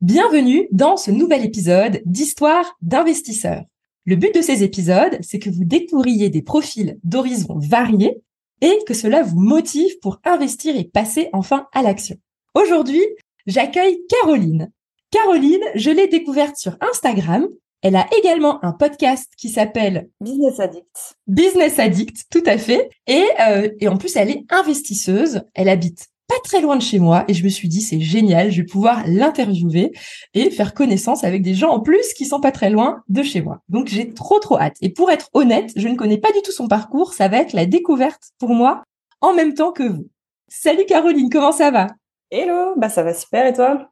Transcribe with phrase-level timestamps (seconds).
[0.00, 3.64] Bienvenue dans ce nouvel épisode d'Histoire d'investisseurs.
[4.06, 8.22] Le but de ces épisodes, c'est que vous découvriez des profils d'horizons variés
[8.62, 12.16] et que cela vous motive pour investir et passer enfin à l'action.
[12.54, 13.02] Aujourd'hui,
[13.46, 14.72] j'accueille Caroline.
[15.10, 17.46] Caroline, je l'ai découverte sur Instagram.
[17.82, 21.18] Elle a également un podcast qui s'appelle Business Addict.
[21.26, 22.88] Business Addict, tout à fait.
[23.06, 25.42] Et, euh, et en plus, elle est investisseuse.
[25.52, 28.52] Elle habite pas très loin de chez moi et je me suis dit c'est génial,
[28.52, 29.90] je vais pouvoir l'interviewer
[30.34, 33.42] et faire connaissance avec des gens en plus qui sont pas très loin de chez
[33.42, 33.58] moi.
[33.68, 34.76] Donc j'ai trop trop hâte.
[34.80, 37.52] Et pour être honnête, je ne connais pas du tout son parcours, ça va être
[37.52, 38.84] la découverte pour moi
[39.20, 40.06] en même temps que vous.
[40.46, 41.88] Salut Caroline, comment ça va?
[42.30, 43.90] Hello, bah ça va super et toi?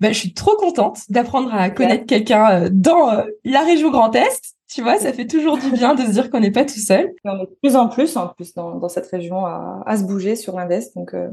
[0.00, 4.14] Bah, je suis trop contente d'apprendre à connaître quelqu'un euh, dans euh, la région Grand
[4.14, 4.54] Est.
[4.72, 7.14] Tu vois, ça fait toujours du bien de se dire qu'on n'est pas tout seul.
[7.24, 10.04] on est de plus en plus, en plus, dans, dans cette région à, à, se
[10.04, 10.94] bouger sur l'invest.
[10.94, 11.28] Donc, euh,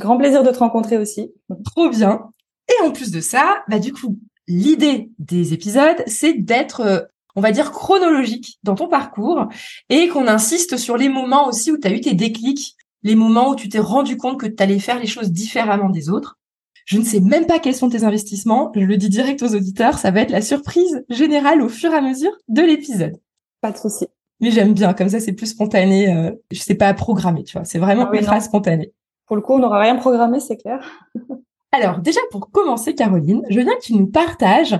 [0.00, 1.30] Grand plaisir de te rencontrer aussi.
[1.64, 2.30] Trop bien.
[2.68, 4.18] Et en plus de ça, bah du coup,
[4.48, 7.00] l'idée des épisodes, c'est d'être, euh,
[7.36, 9.46] on va dire, chronologique dans ton parcours
[9.90, 13.50] et qu'on insiste sur les moments aussi où tu as eu tes déclics, les moments
[13.50, 16.38] où tu t'es rendu compte que tu allais faire les choses différemment des autres.
[16.86, 18.72] Je ne sais même pas quels sont tes investissements.
[18.74, 21.96] Je le dis direct aux auditeurs, ça va être la surprise générale au fur et
[21.96, 23.20] à mesure de l'épisode.
[23.60, 24.06] Pas de souci.
[24.40, 26.10] Mais j'aime bien, comme ça c'est plus spontané.
[26.14, 27.66] Euh, je sais pas programmer, tu vois.
[27.66, 28.92] C'est vraiment ah ultra spontané.
[29.30, 30.80] Pour le coup, on n'aura rien programmé, c'est clair.
[31.70, 34.76] Alors, déjà, pour commencer, Caroline, je veux bien que tu nous partages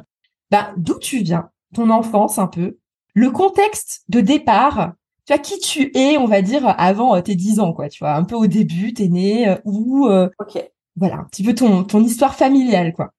[0.51, 2.77] bah, d'où tu viens, ton enfance un peu,
[3.15, 7.37] le contexte de départ, tu vois, qui tu es, on va dire, avant euh, tes
[7.37, 10.09] 10 ans, quoi, tu vois, un peu au début, t'es né, euh, ou...
[10.09, 10.69] Euh, ok.
[10.97, 13.13] Voilà, un petit peu ton, ton histoire familiale, quoi.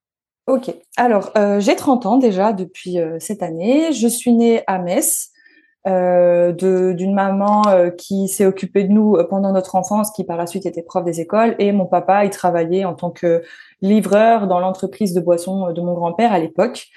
[0.48, 0.76] Ok.
[0.98, 3.94] Alors, j'ai 30 ans déjà depuis cette année.
[3.94, 5.31] Je suis née à Metz
[5.88, 10.38] euh, d'une maman euh, qui s'est occupée de nous euh, pendant notre enfance, qui par
[10.38, 13.42] la suite était prof des écoles, et mon papa, il travaillait en tant que
[13.82, 16.88] livreur dans l'entreprise de boissons de mon grand-père à l'époque.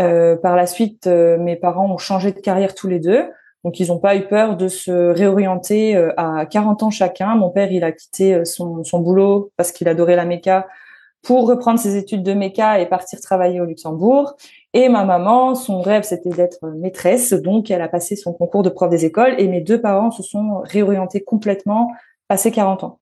[0.00, 3.24] Euh, par la suite, mes parents ont changé de carrière tous les deux,
[3.62, 7.34] donc ils n'ont pas eu peur de se réorienter à 40 ans chacun.
[7.36, 10.66] Mon père, il a quitté son, son boulot parce qu'il adorait la méca
[11.22, 14.36] pour reprendre ses études de méca et partir travailler au Luxembourg.
[14.74, 18.68] Et ma maman, son rêve, c'était d'être maîtresse, donc elle a passé son concours de
[18.68, 19.34] prof des écoles.
[19.38, 21.90] Et mes deux parents se sont réorientés complètement
[22.28, 23.00] passé 40 ans.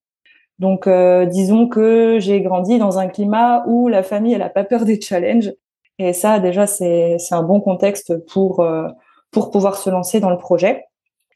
[0.58, 4.64] Donc, euh, disons que j'ai grandi dans un climat où la famille, elle a pas
[4.64, 5.52] peur des challenges.
[5.98, 8.88] Et ça, déjà, c'est un bon contexte pour euh,
[9.30, 10.84] pour pouvoir se lancer dans le projet.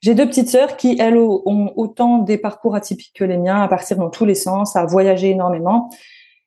[0.01, 3.69] J'ai deux petites sœurs qui, elles, ont autant des parcours atypiques que les miens, à
[3.69, 5.91] partir dans tous les sens, à voyager énormément.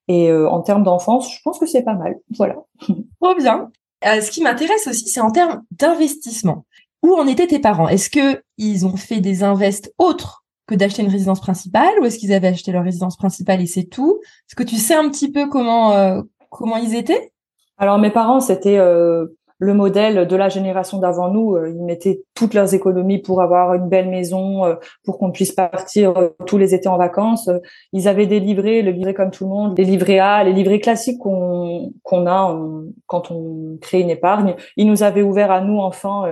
[0.08, 2.16] Et euh, en termes d'enfance, je pense que c'est pas mal.
[2.38, 2.56] Voilà.
[3.22, 3.69] Trop bien.
[4.06, 6.66] Euh, ce qui m'intéresse aussi, c'est en termes d'investissement.
[7.03, 7.88] Où en étaient tes parents?
[7.88, 12.18] Est-ce que ils ont fait des invests autres que d'acheter une résidence principale, ou est-ce
[12.18, 14.19] qu'ils avaient acheté leur résidence principale et c'est tout?
[14.47, 17.34] Est-ce que tu sais un petit peu comment euh, comment ils étaient?
[17.78, 19.25] Alors mes parents, c'était euh,
[19.59, 21.56] le modèle de la génération d'avant nous.
[21.56, 24.75] Euh, ils mettaient toutes leurs économies pour avoir une belle maison, euh,
[25.06, 27.50] pour qu'on puisse partir euh, tous les étés en vacances.
[27.92, 30.80] Ils avaient des livrets, le livret comme tout le monde, les livrets A, les livrets
[30.80, 32.59] classiques qu'on a
[33.08, 34.56] quand on crée une épargne.
[34.78, 36.25] Ils nous avaient ouvert à nous enfants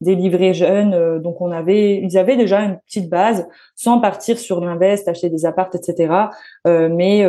[0.00, 4.60] des livrets jeunes, donc on avait, ils avaient déjà une petite base, sans partir sur
[4.60, 6.12] l'invest, acheter des appartes, etc.
[6.66, 7.20] mais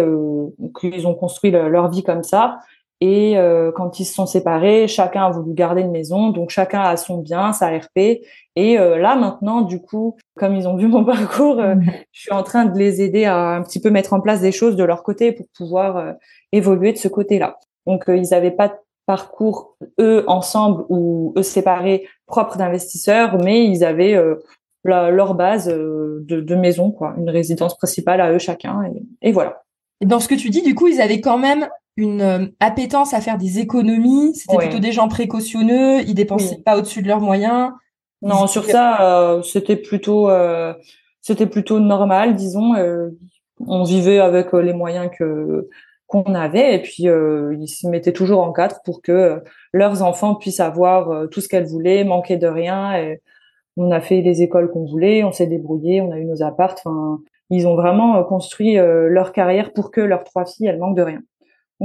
[0.83, 2.57] ils ont construit leur vie comme ça.
[2.99, 6.81] Et euh, quand ils se sont séparés, chacun a voulu garder une maison, donc chacun
[6.81, 8.21] a son bien, sa RP.
[8.55, 11.75] Et euh, là maintenant, du coup, comme ils ont vu mon parcours, euh,
[12.11, 14.51] je suis en train de les aider à un petit peu mettre en place des
[14.51, 16.15] choses de leur côté pour pouvoir
[16.51, 17.59] évoluer de ce côté-là.
[17.85, 18.75] Donc ils n'avaient pas de
[19.05, 24.19] parcours eux ensemble ou eux séparés propres d'investisseurs, mais ils avaient
[24.83, 28.83] leur base de, de, maison, quoi, une résidence principale à eux chacun.
[29.21, 29.61] Et, et voilà.
[30.01, 33.13] Et dans ce que tu dis, du coup, ils avaient quand même une euh, appétence
[33.13, 34.35] à faire des économies.
[34.35, 36.01] C'était plutôt des gens précautionneux.
[36.01, 37.71] Ils dépensaient pas au-dessus de leurs moyens.
[38.21, 40.73] Non, sur ça, euh, c'était plutôt, euh,
[41.21, 42.73] c'était plutôt normal, disons.
[43.59, 45.67] on vivait avec les moyens que
[46.05, 49.43] qu'on avait, et puis ils se mettaient toujours en cadre pour que
[49.73, 52.95] leurs enfants puissent avoir tout ce qu'elles voulaient, manquer de rien.
[52.95, 53.21] Et
[53.75, 56.75] on a fait les écoles qu'on voulait, on s'est débrouillé, on a eu nos apparts.
[56.77, 57.19] Enfin,
[57.49, 61.19] ils ont vraiment construit leur carrière pour que leurs trois filles elles manquent de rien.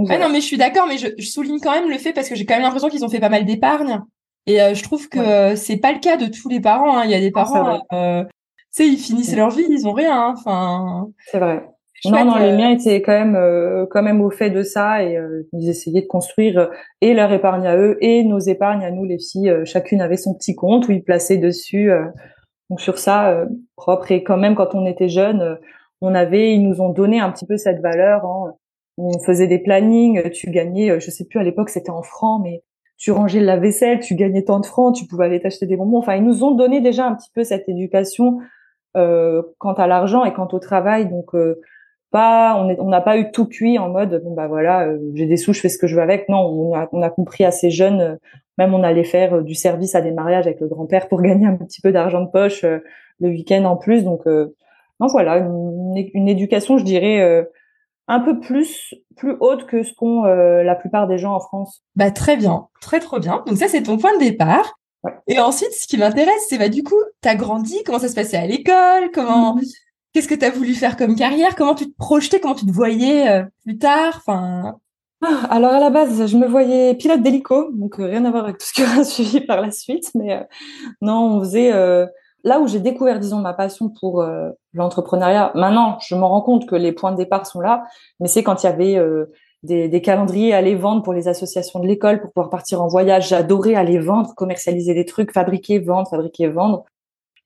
[0.08, 2.34] Ah non, mais je suis d'accord, mais je, souligne quand même le fait parce que
[2.34, 4.00] j'ai quand même l'impression qu'ils ont fait pas mal d'épargne.
[4.46, 6.96] Et euh, je trouve que c'est pas le cas de tous les parents.
[6.96, 7.02] Hein.
[7.04, 8.30] Il y a des parents, euh, tu
[8.70, 10.16] sais, ils finissent leur vie, ils ont rien.
[10.16, 10.34] Hein.
[10.36, 11.68] Enfin, c'est vrai.
[12.04, 12.56] Non, non, les euh.
[12.56, 15.16] miens étaient quand même, quand même au fait de ça et
[15.52, 16.68] ils essayaient de construire
[17.00, 19.54] et leur épargne à eux et nos épargnes à nous, les filles.
[19.64, 21.92] chacune avait son petit compte où ils plaçaient dessus.
[22.70, 23.44] donc sur ça,
[23.76, 24.10] propre.
[24.10, 25.58] Et quand même, quand on était jeunes,
[26.00, 28.58] on avait, ils nous ont donné un petit peu cette valeur en
[28.98, 32.62] on faisait des plannings, tu gagnais, je sais plus à l'époque c'était en francs, mais
[33.02, 35.98] tu rangeais la vaisselle, tu gagnais tant de francs, tu pouvais aller t'acheter des bonbons.
[35.98, 38.38] Enfin, ils nous ont donné déjà un petit peu cette éducation
[38.96, 41.08] euh, quant à l'argent et quant au travail.
[41.08, 41.60] Donc, euh,
[42.12, 45.36] pas, on n'a pas eu tout cuit en mode bon bah voilà, euh, j'ai des
[45.36, 46.28] sous, je fais ce que je veux avec.
[46.28, 48.00] Non, on a, on a compris assez jeune.
[48.00, 48.16] Euh,
[48.56, 51.56] même on allait faire du service à des mariages avec le grand-père pour gagner un
[51.56, 54.04] petit peu d'argent de poche le week-end en plus.
[54.04, 57.46] Donc, non voilà, une, une, éducation, je dirais
[58.08, 61.82] un peu plus plus haute que ce qu'ont euh, la plupart des gens en France.
[61.96, 63.43] Bah très bien, très trop bien.
[63.46, 64.78] Donc ça c'est ton point de départ.
[65.26, 68.37] Et ensuite, ce qui m'intéresse, c'est bah du coup, t'as grandi, comment ça se passait
[68.37, 69.62] à l'école, comment, mhm.
[70.12, 73.28] qu'est-ce que t'as voulu faire comme carrière, comment tu te projetais, comment tu te voyais
[73.28, 74.76] euh, plus tard, enfin.
[75.25, 78.44] Ah, alors à la base, je me voyais pilote d'hélico, donc euh, rien à voir
[78.44, 80.46] avec tout ce qui a suivi par la suite, mais
[81.00, 81.72] non, on faisait
[82.44, 86.66] là où j'ai découvert, disons, ma passion pour euh, l'entrepreneuriat, maintenant, je me rends compte
[86.66, 87.84] que les points de départ sont là,
[88.20, 89.26] mais c'est quand il y avait euh,
[89.62, 93.28] des, calendriers à aller vendre pour les associations de l'école pour pouvoir partir en voyage.
[93.28, 96.84] J'adorais aller vendre, commercialiser des trucs, fabriquer, vendre, fabriquer, vendre.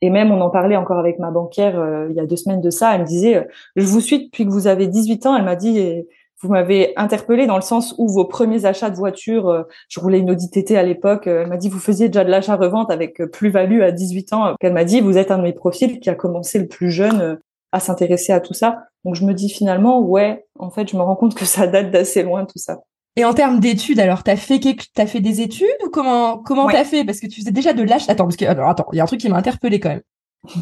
[0.02, 2.60] Et même, on en parlait encore avec ma banquière euh, il y a deux semaines
[2.60, 2.94] de ça.
[2.94, 3.46] Elle me disait,
[3.76, 5.37] je vous suis depuis que vous avez 18 ans.
[5.37, 6.04] Elle m'a dit,
[6.43, 10.19] vous m'avez interpellé dans le sens où vos premiers achats de voitures, euh, je roulais
[10.19, 13.21] une Audi TT à l'époque, euh, elle m'a dit vous faisiez déjà de l'achat-revente avec
[13.21, 14.55] euh, plus-value à 18 ans.
[14.61, 17.38] Elle m'a dit vous êtes un de mes profils qui a commencé le plus jeune
[17.73, 18.85] à s'intéresser à tout ça.
[19.05, 21.91] Donc je me dis finalement ouais, en fait je me rends compte que ça date
[21.91, 22.81] d'assez loin tout ça.
[23.19, 24.61] Et en termes d'études, alors t'as fait
[24.94, 27.03] t'as fait des études ou comment comment t'as fait?
[27.05, 28.12] Parce que tu faisais déjà de l'achat.
[28.12, 30.03] Attends parce que alors attends, il y a un truc qui m'a interpellé quand même.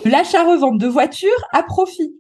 [0.05, 2.15] De l'achat-revente de voitures à profit.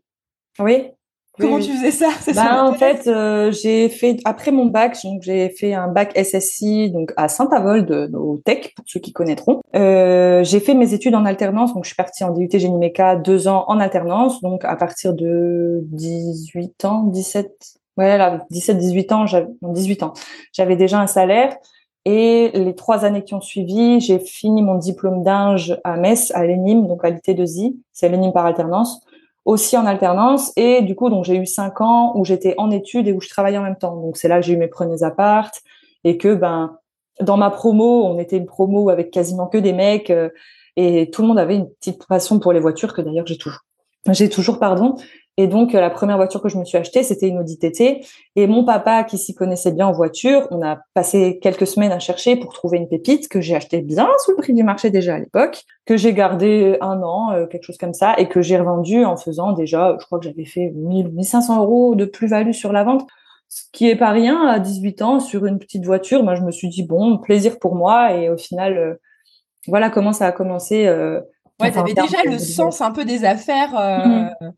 [0.58, 0.90] Oui.
[1.38, 5.48] Comment tu faisais ça, bah, En fait, euh, j'ai fait après mon bac, donc j'ai
[5.48, 9.60] fait un bac SSI donc à Saint-Avold au Tech pour ceux qui connaîtront.
[9.74, 13.16] Euh, j'ai fait mes études en alternance, donc je suis partie en DUT génie méca
[13.16, 17.50] deux ans en alternance, donc à partir de 18 ans, 17,
[17.96, 20.12] ouais là, 17, 18 ans, j'avais 18 ans,
[20.52, 21.56] j'avais déjà un salaire.
[22.06, 26.44] Et les trois années qui ont suivi, j'ai fini mon diplôme d'Inge à Metz, à
[26.44, 29.00] l'ENIM, donc à l'IT2I, c'est l'ENIM par alternance
[29.44, 30.52] aussi en alternance.
[30.56, 33.28] Et du coup donc j'ai eu cinq ans où j'étais en études et où je
[33.28, 33.96] travaillais en même temps.
[33.96, 35.62] Donc c'est là que j'ai eu mes premiers appartes
[36.04, 36.78] et que ben
[37.20, 40.30] dans ma promo on était une promo avec quasiment que des mecs euh,
[40.76, 43.60] et tout le monde avait une petite passion pour les voitures que d'ailleurs j'ai toujours
[44.10, 44.96] j'ai toujours pardon
[45.36, 48.04] et donc, euh, la première voiture que je me suis achetée, c'était une Audi TT.
[48.36, 51.98] Et mon papa, qui s'y connaissait bien en voiture, on a passé quelques semaines à
[51.98, 55.16] chercher pour trouver une pépite que j'ai achetée bien sous le prix du marché déjà
[55.16, 58.58] à l'époque, que j'ai gardé un an, euh, quelque chose comme ça, et que j'ai
[58.58, 62.72] revendu en faisant déjà, je crois que j'avais fait 1000, 1500 euros de plus-value sur
[62.72, 63.06] la vente.
[63.48, 66.22] Ce qui est pas rien à 18 ans sur une petite voiture.
[66.22, 68.12] Moi, je me suis dit, bon, plaisir pour moi.
[68.14, 68.94] Et au final, euh,
[69.68, 70.86] voilà comment ça a commencé.
[70.86, 71.20] Euh,
[71.60, 73.78] ouais, t'avais déjà le sens un peu des affaires.
[73.78, 74.48] Euh,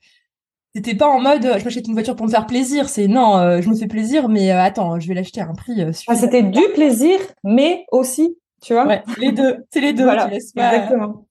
[0.77, 3.63] c'était pas en mode je m'achète une voiture pour me faire plaisir, c'est non, euh,
[3.63, 5.81] je me fais plaisir, mais euh, attends, je vais l'acheter à un prix.
[5.81, 8.87] Euh, ah, c'était du plaisir, mais aussi, tu vois.
[8.87, 10.05] Ouais, les deux, c'est les deux.
[10.05, 11.25] voilà, exactement.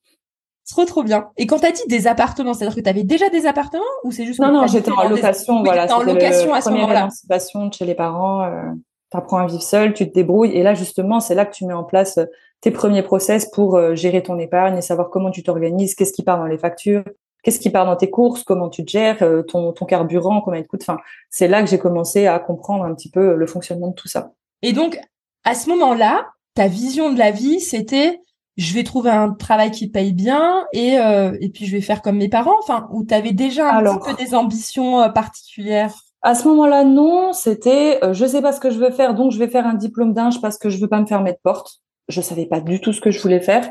[0.67, 1.27] Trop trop bien.
[1.37, 4.39] Et quand t'as dit des appartements, c'est-à-dire que t'avais déjà des appartements ou c'est juste
[4.39, 5.95] Non non, j'étais en location, voilà.
[5.95, 7.07] en location à ce moment-là.
[7.07, 8.41] de chez les parents.
[8.45, 8.63] Euh,
[9.11, 11.75] T'apprends à vivre seul, tu te débrouilles, et là justement, c'est là que tu mets
[11.75, 12.19] en place
[12.61, 16.39] tes premiers process pour gérer ton épargne et savoir comment tu t'organises, qu'est-ce qui part
[16.39, 17.03] dans les factures,
[17.45, 20.59] qu'est-ce qui part dans tes courses, comment tu te gères, euh, ton, ton carburant, combien
[20.59, 20.81] il coûte?
[20.81, 20.97] Enfin,
[21.29, 24.31] c'est là que j'ai commencé à comprendre un petit peu le fonctionnement de tout ça.
[24.63, 24.99] Et donc,
[25.43, 26.25] à ce moment-là,
[26.55, 28.19] ta vision de la vie, c'était
[28.57, 32.01] je vais trouver un travail qui paye bien et euh, et puis je vais faire
[32.01, 32.57] comme mes parents.
[32.63, 35.93] Enfin, où tu avais déjà un petit peu des ambitions euh, particulières?
[36.23, 37.31] À ce moment-là, non.
[37.33, 40.13] C'était je sais pas ce que je veux faire, donc je vais faire un diplôme
[40.13, 41.81] d'ingé parce que je veux pas me fermer de porte.
[42.07, 43.69] Je savais pas du tout ce que je voulais faire.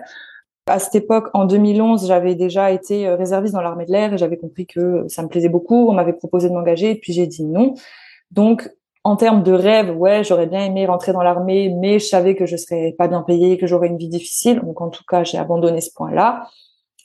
[0.66, 4.18] À cette époque, en 2011, j'avais déjà été euh, réserviste dans l'armée de l'air et
[4.18, 5.90] j'avais compris que ça me plaisait beaucoup.
[5.90, 7.74] On m'avait proposé de m'engager et puis j'ai dit non.
[8.30, 8.70] Donc,
[9.04, 12.46] en termes de rêve, ouais, j'aurais bien aimé rentrer dans l'armée, mais je savais que
[12.46, 14.60] je serais pas bien payée, que j'aurais une vie difficile.
[14.60, 16.48] Donc, en tout cas, j'ai abandonné ce point-là.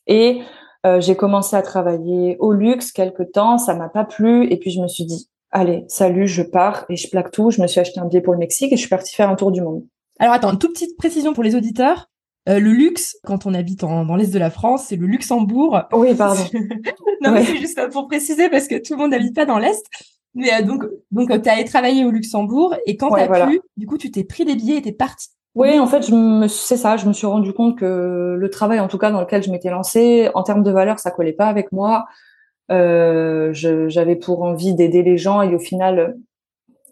[0.07, 0.41] Et
[0.85, 3.57] euh, j'ai commencé à travailler au luxe quelque temps.
[3.57, 4.49] Ça m'a pas plu.
[4.49, 7.51] Et puis, je me suis dit, allez, salut, je pars et je plaque tout.
[7.51, 9.35] Je me suis acheté un billet pour le Mexique et je suis partie faire un
[9.35, 9.83] tour du monde.
[10.17, 12.09] Alors, attends, toute petite précision pour les auditeurs.
[12.50, 15.82] Euh, le luxe, quand on habite dans l'est de la France, c'est le Luxembourg.
[15.94, 16.44] Oui, pardon.
[17.22, 19.86] non, mais c'est juste pour préciser parce que tout le monde n'habite pas dans l'est.
[20.34, 23.86] Mais euh, donc, donc, tu allé travailler au Luxembourg et quand tu as pu, du
[23.86, 25.29] coup, tu t'es pris des billets et t'es parti.
[25.56, 26.98] Oui, en fait, je me, c'est ça.
[26.98, 29.70] Je me suis rendu compte que le travail, en tout cas dans lequel je m'étais
[29.70, 32.06] lancée, en termes de valeur, ça collait pas avec moi.
[32.72, 36.18] Euh, j'avais pour envie d'aider les gens et au final,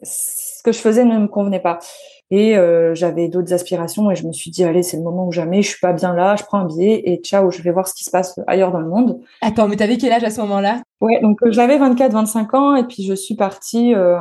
[0.01, 1.79] ce que je faisais ne me convenait pas.
[2.29, 5.31] Et euh, j'avais d'autres aspirations et je me suis dit allez c'est le moment où
[5.31, 7.87] jamais je suis pas bien là, je prends un billet et ciao je vais voir
[7.87, 9.21] ce qui se passe ailleurs dans le monde.
[9.41, 10.81] Attends mais t'avais quel âge à ce moment-là?
[10.99, 14.17] Ouais donc euh, j'avais 24-25 ans et puis je suis partie euh,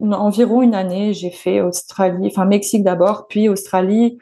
[0.00, 1.12] environ une année.
[1.12, 4.18] J'ai fait Australie, enfin Mexique d'abord, puis Australie,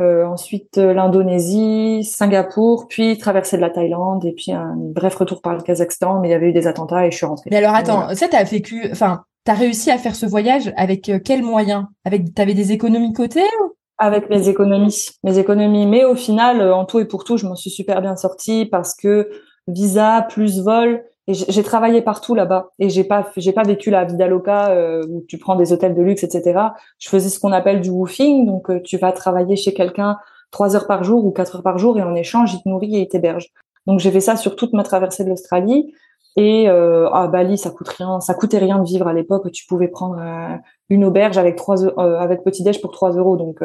[0.00, 5.62] ensuite l'Indonésie, Singapour, puis traversée de la Thaïlande et puis un bref retour par le
[5.62, 6.20] Kazakhstan.
[6.20, 7.50] Mais il y avait eu des attentats et je suis rentrée.
[7.50, 11.18] Mais alors attends, ça t'as vécu, enfin t'as réussi à faire ce voyage avec euh,
[11.24, 11.86] quels moyens?
[12.04, 13.40] Avec des économies côté
[13.96, 15.86] Avec mes économies, mes économies.
[15.86, 18.94] Mais au final, en tout et pour tout, je m'en suis super bien sortie parce
[18.94, 19.30] que
[19.66, 22.72] visa plus vol et j'ai travaillé partout là-bas.
[22.78, 25.94] Et j'ai pas j'ai pas vécu la vida loca euh, où tu prends des hôtels
[25.94, 26.60] de luxe etc
[26.98, 28.44] je faisais ce qu'on appelle du woofing.
[28.44, 30.18] Donc euh, tu vas travailler chez quelqu'un
[30.50, 32.96] trois heures par jour ou quatre heures par jour et en échange il te nourrit
[32.96, 33.48] et il t'héberge.
[33.86, 35.94] Donc j'ai fait ça sur toute ma traversée de l'Australie
[36.38, 39.50] et euh, à Bali ça coûte rien ça coûtait rien de vivre à l'époque.
[39.52, 40.20] Tu pouvais prendre
[40.88, 43.36] une auberge avec trois avec petit déj pour trois euros.
[43.36, 43.60] Donc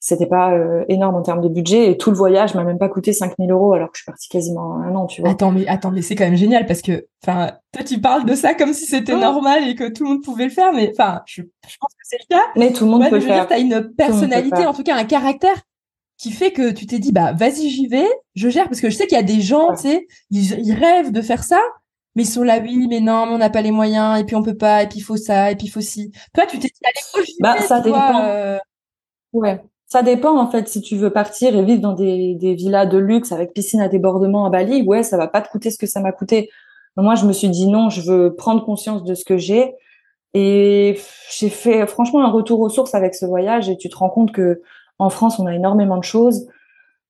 [0.00, 1.90] c'était pas euh, énorme en termes de budget.
[1.90, 4.28] Et tout le voyage m'a même pas coûté 5000 euros alors que je suis partie
[4.28, 5.30] quasiment un an, tu vois.
[5.30, 8.34] Attends, mais attends, mais c'est quand même génial parce que, enfin, toi tu parles de
[8.34, 11.22] ça comme si c'était normal et que tout le monde pouvait le faire, mais enfin,
[11.26, 12.44] je, je pense que c'est le cas.
[12.56, 13.46] Mais tout le monde peut le faire.
[13.48, 15.56] T'as une personnalité, en tout cas un caractère
[16.16, 18.68] qui fait que tu t'es dit bah vas-y j'y vais, je gère.
[18.68, 21.42] Parce que je sais qu'il y a des gens, tu sais, ils, rêvent de faire
[21.42, 21.60] ça,
[22.14, 24.36] mais ils sont là oui mais non mais on n'a pas les moyens et puis
[24.36, 26.12] on peut pas et puis il faut ça et puis il faut ci.
[26.34, 28.22] Toi tu t'es dit allez bah ça dépend.
[28.22, 28.58] Euh.
[29.32, 29.62] Ouais.
[29.86, 32.98] Ça dépend en fait si tu veux partir et vivre dans des, des villas de
[32.98, 35.86] luxe avec piscine à débordement à Bali, ouais, ça va pas te coûter ce que
[35.86, 36.50] ça m'a coûté.
[36.96, 39.74] moi, je me suis dit non, je veux prendre conscience de ce que j'ai
[40.34, 40.98] et
[41.30, 44.32] j'ai fait franchement un retour aux sources avec ce voyage et tu te rends compte
[44.32, 44.60] que
[44.98, 46.46] en France, on a énormément de choses.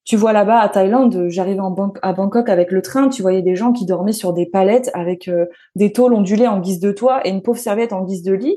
[0.08, 3.54] Tu vois là-bas à Thaïlande, j'arrivais en à Bangkok avec le train, tu voyais des
[3.54, 7.26] gens qui dormaient sur des palettes avec euh, des tôles ondulées en guise de toit
[7.26, 8.56] et une pauvre serviette en guise de lit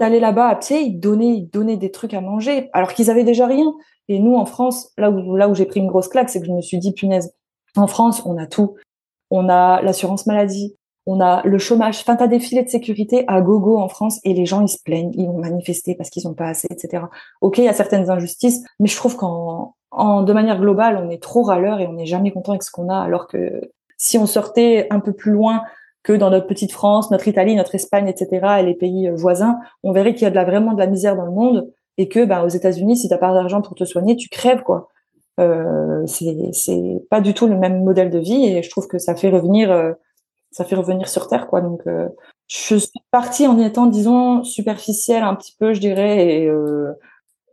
[0.00, 3.22] d'aller là-bas, tu sais, ils donnaient, ils donnaient des trucs à manger, alors qu'ils avaient
[3.22, 3.72] déjà rien.
[4.08, 6.46] Et nous, en France, là où, là où j'ai pris une grosse claque, c'est que
[6.46, 7.32] je me suis dit, punaise,
[7.76, 8.74] en France, on a tout.
[9.30, 11.98] On a l'assurance maladie, on a le chômage.
[12.00, 14.78] Enfin, t'as des filets de sécurité à gogo en France et les gens, ils se
[14.84, 17.04] plaignent, ils vont manifester parce qu'ils ont pas assez, etc.
[17.40, 21.10] Ok, il y a certaines injustices, mais je trouve qu'en, en, de manière globale, on
[21.10, 23.60] est trop râleur et on n'est jamais content avec ce qu'on a, alors que
[23.96, 25.62] si on sortait un peu plus loin
[26.02, 28.60] que dans notre petite France, notre Italie, notre Espagne, etc.
[28.60, 30.86] et les pays euh, voisins, on verrait qu'il y a de la, vraiment de la
[30.86, 33.84] misère dans le monde et que bah, aux États-Unis, si t'as pas d'argent pour te
[33.84, 34.88] soigner, tu crèves quoi.
[35.38, 39.14] Euh, c'est pas du tout le même modèle de vie et je trouve que ça
[39.14, 39.92] fait revenir euh,
[40.50, 41.60] ça fait revenir sur terre quoi.
[41.60, 42.08] Donc euh,
[42.48, 46.50] je suis partie en étant disons superficielle un petit peu, je dirais et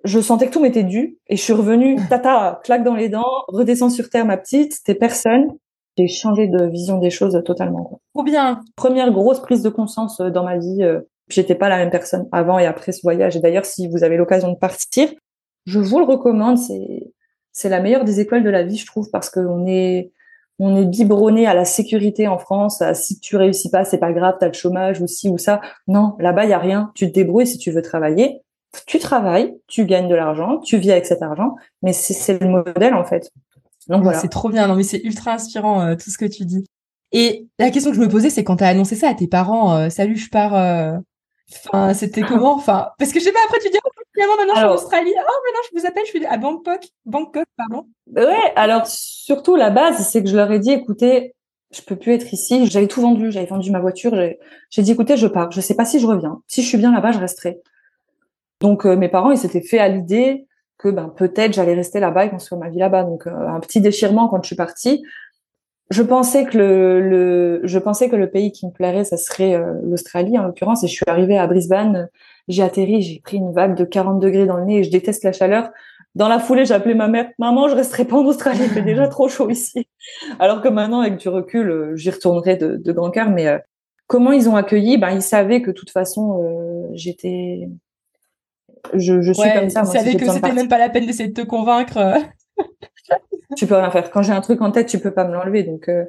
[0.06, 3.44] je sentais que tout m'était dû et je suis revenue tata claque dans les dents,
[3.48, 5.52] redescends sur terre ma petite, t'es personne
[5.98, 8.02] j'ai changé de vision des choses totalement.
[8.14, 8.62] Trop bien.
[8.76, 10.84] Première grosse prise de conscience euh, dans ma vie.
[10.84, 13.36] Euh, j'étais pas la même personne avant et après ce voyage.
[13.36, 15.10] Et d'ailleurs, si vous avez l'occasion de partir,
[15.66, 16.58] je vous le recommande.
[16.58, 17.12] C'est
[17.52, 20.12] c'est la meilleure des écoles de la vie, je trouve, parce qu'on est
[20.60, 22.82] on est biberonné à la sécurité en France.
[22.82, 25.62] À, si tu réussis pas, c'est pas grave, t'as le chômage ou ci ou ça.
[25.88, 26.92] Non, là-bas, il y a rien.
[26.96, 28.42] Tu te débrouilles si tu veux travailler.
[28.88, 32.94] Tu travailles, tu gagnes de l'argent, tu vis avec cet argent, mais c'est le modèle
[32.94, 33.32] en fait.
[33.88, 34.20] Donc voilà.
[34.20, 34.68] C'est trop bien.
[34.68, 36.66] Non, mais c'est ultra inspirant euh, tout ce que tu dis.
[37.12, 39.28] Et la question que je me posais, c'est quand tu as annoncé ça à tes
[39.28, 40.56] parents, euh, salut, je pars.
[40.56, 40.98] Euh,
[41.68, 42.56] enfin, c'était comment?
[42.56, 43.40] Enfin, parce que je sais pas.
[43.46, 45.14] Après, tu dis, oh, finalement, maintenant, je suis en Australie.
[45.16, 46.88] Oh, maintenant, je vous appelle, je suis à Bangkok.
[47.06, 47.88] Bangkok, pardon.
[48.16, 48.54] Ouais.
[48.56, 51.36] Alors, surtout la base, c'est que je leur ai dit, écoutez,
[51.72, 52.66] je peux plus être ici.
[52.68, 53.32] J'avais tout vendu.
[53.32, 54.14] J'avais vendu ma voiture.
[54.72, 55.52] J'ai dit, écoutez, je pars.
[55.52, 56.42] Je sais pas si je reviens.
[56.48, 57.62] Si je suis bien là-bas, je resterai.
[58.66, 62.30] Donc, mes parents, ils s'étaient fait à l'idée que ben peut-être j'allais rester là-bas et
[62.30, 63.04] construire ma vie là-bas.
[63.04, 65.04] Donc euh, un petit déchirement quand je suis partie.
[65.92, 69.74] Je pensais que le, je pensais que le pays qui me plairait, ça serait euh,
[69.84, 70.84] l'Australie en l'occurrence.
[70.84, 72.10] Et je suis arrivée à Brisbane,
[72.48, 75.24] j'ai atterri, j'ai pris une vague de 40 degrés dans le nez et je déteste
[75.24, 75.70] la chaleur.
[76.16, 78.82] Dans la foulée, j'ai appelé ma mère, maman, je resterai pas en Australie, il fait
[78.82, 79.88] déjà trop chaud ici.
[80.40, 83.30] Alors que maintenant, avec du recul, euh, j'y retournerai de, de grand cœur.
[83.30, 83.60] Mais
[84.08, 84.98] comment ils ont accueilli?
[84.98, 86.42] Ben, ils savaient que de toute façon,
[86.94, 87.70] j'étais
[88.94, 89.84] je, je suis comme ça.
[89.84, 91.98] Moi, savais que c'était même pas la peine d'essayer de te convaincre.
[91.98, 92.20] Euh.
[93.58, 94.12] tu peux rien faire.
[94.12, 95.64] Quand j'ai un truc en tête, tu peux pas me l'enlever.
[95.64, 96.06] Donc, euh,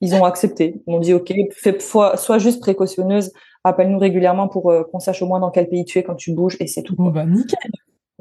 [0.00, 0.82] ils ont accepté.
[0.86, 3.32] Ils m'ont dit, OK, fais, sois juste précautionneuse.
[3.64, 6.32] Appelle-nous régulièrement pour euh, qu'on sache au moins dans quel pays tu es quand tu
[6.32, 6.94] bouges et c'est tout.
[6.96, 7.58] Bon, bah, nickel.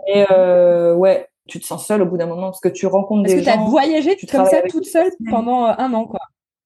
[0.08, 3.24] Et euh, ouais, tu te sens seule au bout d'un moment parce que tu rencontres
[3.24, 3.38] des gens.
[3.38, 6.20] Est-ce que tu as voyagé tu comme ça toute seule pendant un an, quoi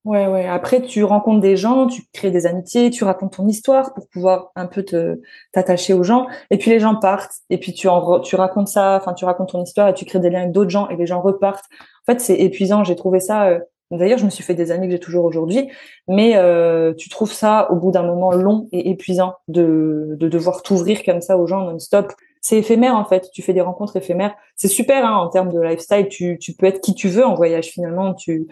[0.04, 0.48] Ouais, ouais.
[0.48, 4.52] Après, tu rencontres des gens, tu crées des amitiés, tu racontes ton histoire pour pouvoir
[4.56, 6.26] un peu te t'attacher aux gens.
[6.50, 7.34] Et puis les gens partent.
[7.52, 10.20] Et puis tu en tu racontes ça, enfin tu racontes ton histoire et tu crées
[10.20, 11.66] des liens avec d'autres gens et les gens repartent.
[12.08, 12.84] En fait, c'est épuisant.
[12.84, 13.46] J'ai trouvé ça.
[13.50, 13.60] Euh,
[13.92, 15.70] d'ailleurs, je me suis fait des amis que j'ai toujours aujourd'hui,
[16.08, 20.64] mais euh, tu trouves ça au bout d'un moment long et épuisant de de devoir
[20.64, 22.12] t'ouvrir comme ça aux gens non-stop.
[22.42, 23.30] C'est éphémère en fait.
[23.34, 24.34] Tu fais des rencontres éphémères.
[24.56, 26.08] C'est super hein, en termes de lifestyle.
[26.08, 28.16] Tu tu peux être qui tu veux en voyage finalement.
[28.16, 28.48] Tu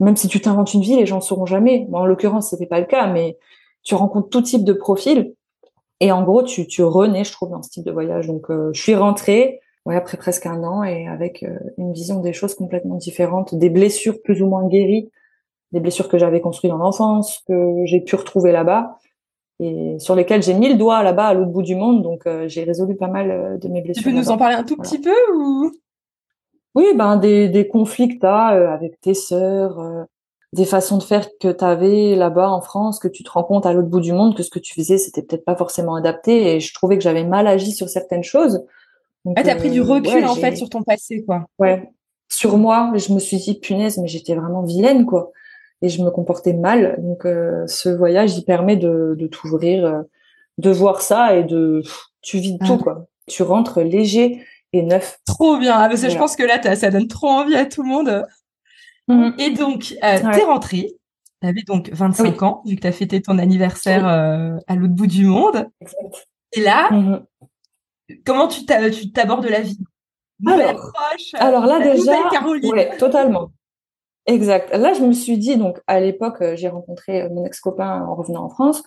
[0.00, 1.86] même si tu t'inventes une vie, les gens ne sauront jamais.
[1.92, 3.38] en l'occurrence, c'était pas le cas, mais
[3.82, 5.34] tu rencontres tout type de profils.
[6.00, 8.26] Et en gros, tu, tu renais, je trouve, dans ce type de voyage.
[8.26, 11.44] Donc, je suis rentrée ouais, après presque un an et avec
[11.76, 15.10] une vision des choses complètement différente, des blessures plus ou moins guéries,
[15.72, 18.96] des blessures que j'avais construites dans l'enfance, que j'ai pu retrouver là-bas
[19.60, 22.02] et sur lesquelles j'ai mis le doigt là-bas à l'autre bout du monde.
[22.02, 24.02] Donc, j'ai résolu pas mal de mes blessures.
[24.02, 25.70] Tu peux nous en parler un tout petit peu ou?
[26.74, 30.04] Oui, ben des, des conflits que tu as euh, avec tes sœurs, euh,
[30.52, 33.66] des façons de faire que tu avais là-bas en France, que tu te rends compte
[33.66, 36.54] à l'autre bout du monde que ce que tu faisais, c'était peut-être pas forcément adapté
[36.54, 38.64] et je trouvais que j'avais mal agi sur certaines choses.
[39.24, 41.46] Donc, ah, t'as pris du euh, recul en fait sur ton passé, quoi.
[41.58, 41.90] Ouais,
[42.28, 45.32] sur moi, je me suis dit punaise, mais j'étais vraiment vilaine, quoi.
[45.82, 46.96] Et je me comportais mal.
[46.98, 50.04] Donc ce voyage, il permet de, de t'ouvrir,
[50.58, 51.82] de voir ça et de
[52.22, 52.82] tu vides tout, ah.
[52.82, 53.06] quoi.
[53.26, 55.18] Tu rentres léger et neuf.
[55.26, 57.82] Trop bien, ah, parce que je pense que là, ça donne trop envie à tout
[57.82, 58.24] le monde.
[59.08, 59.34] Mhm.
[59.38, 60.96] Et donc, euh, t'es rentrée,
[61.40, 65.26] t'avais donc 25 ans, vu que t'as fêté ton anniversaire euh, à l'autre bout du
[65.26, 65.68] monde.
[66.52, 67.24] Et là, mhm.
[68.24, 69.78] comment tu t'abordes la vie?
[70.46, 70.92] Alors,
[71.34, 72.12] alors là déjà,
[72.70, 73.50] ouais, totalement.
[74.26, 74.74] Exact.
[74.74, 78.44] Là, je me suis dit, donc à l'époque, euh, j'ai rencontré mon ex-copain en revenant
[78.44, 78.82] en France.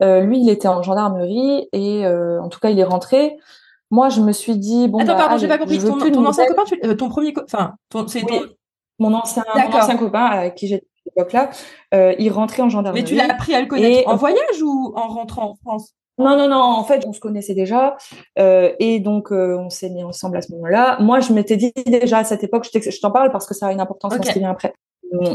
[0.00, 3.36] lui, il était en gendarmerie et en tout cas, il est rentré.
[3.94, 4.98] Moi, je me suis dit bon.
[4.98, 5.78] Attends, bah, pardon, j'ai pas compris.
[5.78, 7.74] Ton, ton ancien copain, tu, euh, ton premier, enfin,
[8.08, 8.24] c'est
[8.98, 11.50] mon ancien, mon ancien copain avec qui j'étais à l'époque là,
[11.94, 13.02] euh, il rentrait en gendarmerie.
[13.02, 15.94] Mais tu l'as appris à le connaître en voyage ou en rentrant en France?
[16.18, 16.56] Non, non, non.
[16.56, 17.96] En fait, on se connaissait déjà
[18.38, 20.96] euh, et donc euh, on s'est mis ensemble à ce moment-là.
[21.00, 23.72] Moi, je m'étais dit déjà à cette époque, je t'en parle parce que ça a
[23.72, 24.26] une importance okay.
[24.26, 24.74] ce qui vient après.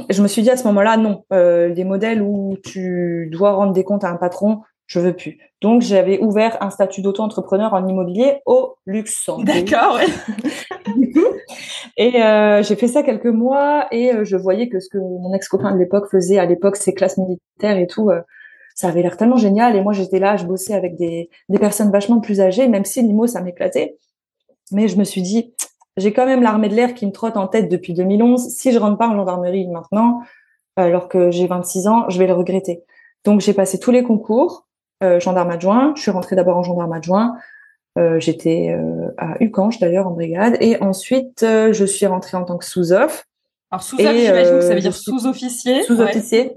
[0.09, 3.71] Je me suis dit à ce moment-là, non, euh, les modèles où tu dois rendre
[3.71, 5.37] des comptes à un patron, je veux plus.
[5.61, 9.45] Donc j'avais ouvert un statut d'auto-entrepreneur en immobilier au Luxembourg.
[9.45, 9.99] D'accord.
[11.97, 15.31] et euh, j'ai fait ça quelques mois et euh, je voyais que ce que mon
[15.35, 18.21] ex-copain de l'époque faisait à l'époque, ses classes militaires et tout, euh,
[18.73, 19.75] ça avait l'air tellement génial.
[19.75, 23.03] Et moi j'étais là, je bossais avec des, des personnes vachement plus âgées, même si
[23.03, 23.95] l'IMO ça m'éclatait.
[24.71, 25.53] Mais je me suis dit,
[25.97, 28.49] j'ai quand même l'armée de l'air qui me trotte en tête depuis 2011.
[28.49, 30.21] Si je rentre pas en gendarmerie maintenant,
[30.75, 32.83] alors que j'ai 26 ans, je vais le regretter.
[33.23, 34.65] Donc j'ai passé tous les concours.
[35.03, 35.93] Euh, gendarme adjoint.
[35.95, 37.37] Je suis rentrée d'abord en gendarme adjoint.
[37.97, 40.57] Euh, j'étais euh, à Ucange d'ailleurs en brigade.
[40.59, 43.25] Et ensuite, je suis rentrée en tant que sous-off.
[43.71, 45.83] Alors sous-off, j'imagine que ça veut dire sous-officier.
[45.83, 46.53] Sous-officier.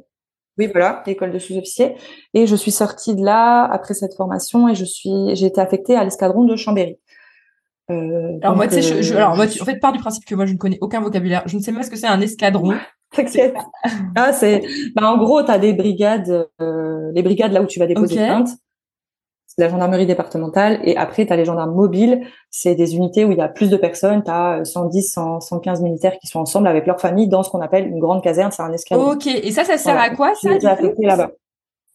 [0.59, 1.97] Oui, voilà, école de sous-officier.
[2.35, 5.97] Et je suis sortie de là après cette formation et je suis, j'ai été affectée
[5.97, 6.99] à l'escadron de Chambéry.
[7.91, 10.47] Euh, alors moi, sais, je, alors moi, tu, en fait, part du principe que moi,
[10.47, 11.43] je ne connais aucun vocabulaire.
[11.47, 12.75] Je ne sais pas ce que c'est un escadron.
[13.13, 13.57] T'inquiète.
[14.17, 14.63] ah, c'est,
[14.95, 18.17] bah, en gros, tu as des brigades, euh, les brigades là où tu vas déposer
[18.17, 18.49] plainte.
[19.47, 20.81] C'est la gendarmerie départementale.
[20.83, 22.27] Et après, tu as les gendarmes mobiles.
[22.51, 24.23] C'est des unités où il y a plus de personnes.
[24.25, 27.61] Tu as 110, 100, 115 militaires qui sont ensemble avec leur famille dans ce qu'on
[27.61, 28.51] appelle une grande caserne.
[28.51, 29.13] C'est un escadron.
[29.13, 29.27] Ok.
[29.27, 30.51] Et ça, ça sert à quoi, ça?
[30.99, 31.33] là-bas.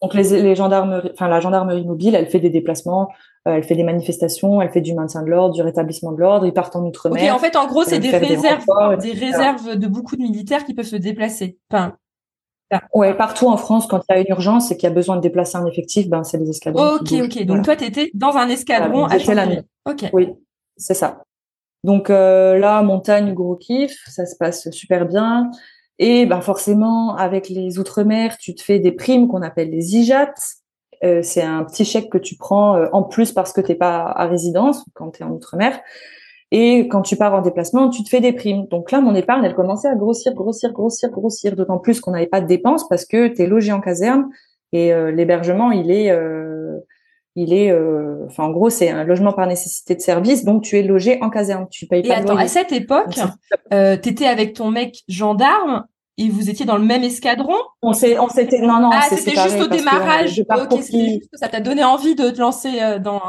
[0.00, 3.08] Donc les, les gendarmeries, enfin la gendarmerie mobile, elle fait des déplacements,
[3.48, 6.46] euh, elle fait des manifestations, elle fait du maintien de l'ordre, du rétablissement de l'ordre.
[6.46, 7.34] Ils partent en outre-mer.
[7.34, 8.64] Ok, en fait, en gros, c'est des réserves,
[9.00, 11.58] des, réserves de beaucoup de militaires qui peuvent se déplacer.
[11.70, 11.94] Enfin,
[12.92, 15.16] Ouais, partout en France, quand il y a une urgence et qu'il y a besoin
[15.16, 16.96] de déplacer un effectif, ben c'est des escadrons.
[16.96, 17.44] Ok, ok.
[17.44, 19.60] Donc toi, tu étais dans un escadron à Chambéry.
[19.86, 20.04] Ok.
[20.12, 20.34] Oui,
[20.76, 21.22] c'est ça.
[21.84, 25.50] Donc euh, là, montagne, gros kiff, ça se passe super bien.
[25.98, 30.34] Et ben forcément, avec les outre-mer, tu te fais des primes qu'on appelle les IJAT.
[31.04, 34.04] Euh, c'est un petit chèque que tu prends euh, en plus parce que t'es pas
[34.04, 35.80] à résidence quand tu es en outre-mer.
[36.50, 38.66] Et quand tu pars en déplacement, tu te fais des primes.
[38.68, 41.54] Donc là, mon épargne, elle commençait à grossir, grossir, grossir, grossir.
[41.56, 44.28] D'autant plus qu'on n'avait pas de dépenses parce que tu es logé en caserne
[44.72, 46.10] et euh, l'hébergement, il est,
[47.42, 47.72] il est,
[48.26, 50.44] enfin en gros, c'est un logement par nécessité de service.
[50.44, 51.66] Donc tu es logé en caserne.
[51.70, 53.18] Tu payes et attends, à cette époque,
[53.70, 55.84] tu étais avec ton mec gendarme
[56.18, 57.56] et vous étiez dans le même escadron?
[57.80, 58.90] On s'est, on s'était, non, non.
[58.92, 60.42] Ah, c'était juste au démarrage.
[60.50, 63.22] ok, juste ça t'a donné envie de te lancer euh, dans.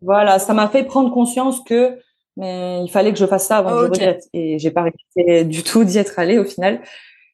[0.00, 1.98] Voilà, ça m'a fait prendre conscience que,
[2.36, 4.24] mais il fallait que je fasse ça avant que je regrette.
[4.32, 6.80] Et j'ai pas regretté du tout d'y être allé au final.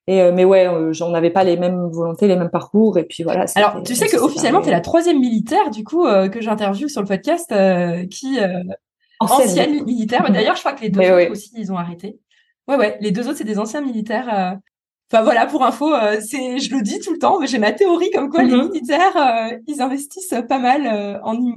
[0.08, 3.04] Et euh, mais ouais, euh, on n'avait pas les mêmes volontés, les mêmes parcours, et
[3.04, 3.44] puis voilà.
[3.54, 7.06] Alors, tu sais que officiellement, es la troisième militaire du coup que j'interviewe sur le
[7.06, 7.54] podcast,
[8.10, 8.38] qui
[9.20, 10.28] ancienne, militaire.
[10.32, 12.18] D'ailleurs, je crois que les deux autres aussi, ils ont arrêté.
[12.66, 14.58] Ouais, ouais, les deux autres, c'est des anciens militaires.
[15.10, 17.72] Enfin voilà, pour info, euh, c'est, je le dis tout le temps, mais j'ai ma
[17.72, 18.68] théorie comme quoi les mhm.
[18.68, 21.54] militaires, euh, ils investissent pas mal euh, en immo.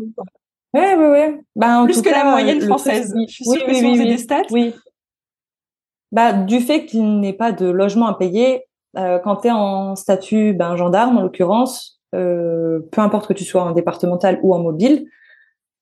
[0.74, 1.40] Ouais, ouais, ouais.
[1.58, 3.14] Bah, Plus que la moyenne française.
[3.28, 4.44] je suis sûre oui, que des stats.
[6.12, 10.54] Bah, du fait qu'il n'ait pas de logement à payer, quand tu es en statut
[10.54, 15.06] ben, gendarme, en l'occurrence, peu importe que tu sois en départemental ou en mobile,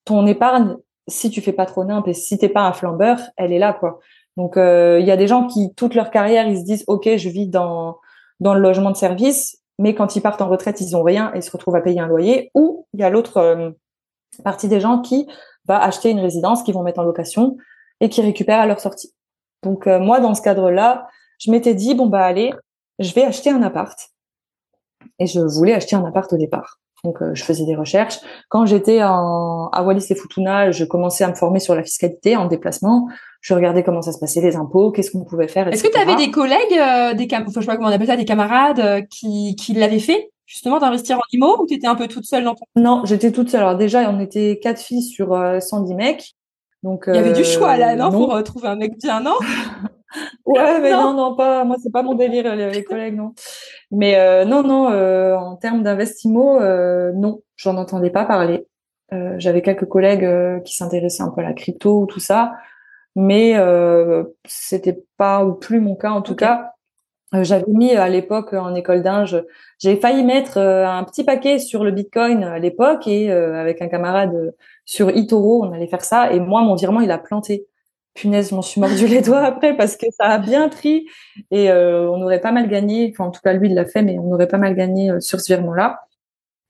[0.04, 0.76] ton épargne,
[1.08, 3.72] si tu fais pas trop nimp et si t'es pas un flambeur, elle est là,
[3.72, 3.98] quoi.
[4.36, 7.08] Donc, euh, il y a des gens qui, toute leur carrière, ils se disent, OK,
[7.16, 7.98] je vis dans,
[8.38, 11.40] dans le logement de service, mais quand ils partent en retraite, ils ont rien et
[11.40, 12.50] se retrouvent à payer un loyer.
[12.54, 13.70] Ou il y a l'autre, euh,
[14.44, 15.26] partie des gens qui
[15.66, 17.56] va acheter une résidence, qui vont mettre en location
[18.00, 19.12] et qui récupèrent à leur sortie.
[19.62, 22.52] Donc euh, moi, dans ce cadre-là, je m'étais dit bon bah allez,
[22.98, 23.98] je vais acheter un appart.
[25.18, 26.78] Et je voulais acheter un appart au départ.
[27.04, 28.18] Donc euh, je faisais des recherches.
[28.48, 32.36] Quand j'étais en, à Wallis et Futuna, je commençais à me former sur la fiscalité
[32.36, 33.08] en déplacement.
[33.40, 35.68] Je regardais comment ça se passait, les impôts, qu'est-ce qu'on pouvait faire.
[35.68, 37.42] Est-ce que tu avais des collègues, euh, des cam...
[37.42, 40.78] enfin, je sais pas comment on appelle ça, des camarades qui, qui l'avaient fait justement
[40.78, 43.48] d'investir en IMO ou tu étais un peu toute seule dans ton Non, j'étais toute
[43.48, 43.60] seule.
[43.60, 45.28] Alors déjà, on était quatre filles sur
[45.60, 46.34] 110 mecs.
[46.82, 49.36] Donc, il y avait du choix là, non, pour euh, trouver un mec bien, non?
[50.44, 51.14] Ouais, mais non.
[51.14, 51.62] non, pas.
[51.62, 53.32] Moi, c'est pas mon délire les, collègues, non.
[53.92, 54.90] Mais euh, non, non.
[54.90, 58.66] Euh, en termes d'investimo, non, j'en entendais pas parler.
[59.12, 62.54] J'avais quelques collègues qui s'intéressaient un peu à la crypto ou tout ça,
[63.14, 63.54] mais
[64.48, 66.72] c'était pas ou plus mon cas en tout cas.
[67.32, 69.44] J'avais mis à l'époque en école d'Inge,
[69.78, 74.54] j'ai failli mettre un petit paquet sur le Bitcoin à l'époque et avec un camarade
[74.90, 76.32] sur Itoro, on allait faire ça.
[76.32, 77.68] Et moi, mon virement, il a planté.
[78.14, 81.06] Punaise, je m'en suis mordu les doigts après parce que ça a bien pris
[81.52, 83.12] et euh, on aurait pas mal gagné.
[83.12, 85.20] Enfin, en tout cas, lui, il l'a fait, mais on aurait pas mal gagné euh,
[85.20, 86.00] sur ce virement-là.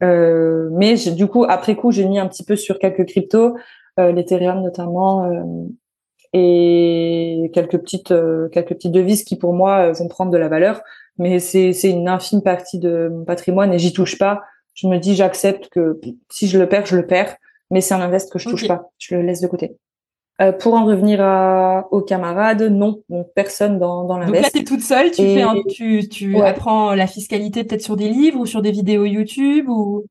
[0.03, 3.57] Euh, mais du coup, après coup, j'ai mis un petit peu sur quelques cryptos,
[3.97, 5.31] l'Ethereum notamment,
[6.33, 8.15] et quelques petites
[8.53, 10.83] quelques petites devises qui pour moi vont prendre de la valeur.
[11.19, 14.43] Mais c'est une infime partie de mon patrimoine et j'y touche pas.
[14.75, 17.37] Je me dis, j'accepte que si je le perds, je le perds
[17.71, 19.77] mais c'est un invest que je touche pas, je le laisse de côté.
[20.41, 24.35] Euh, pour en revenir à, aux camarades, non, donc personne dans, dans l'invest.
[24.35, 27.97] Donc là, tu es toute seule, tu, fais tu, tu apprends la fiscalité peut-être sur
[27.97, 30.07] des livres ou sur des vidéos YouTube ou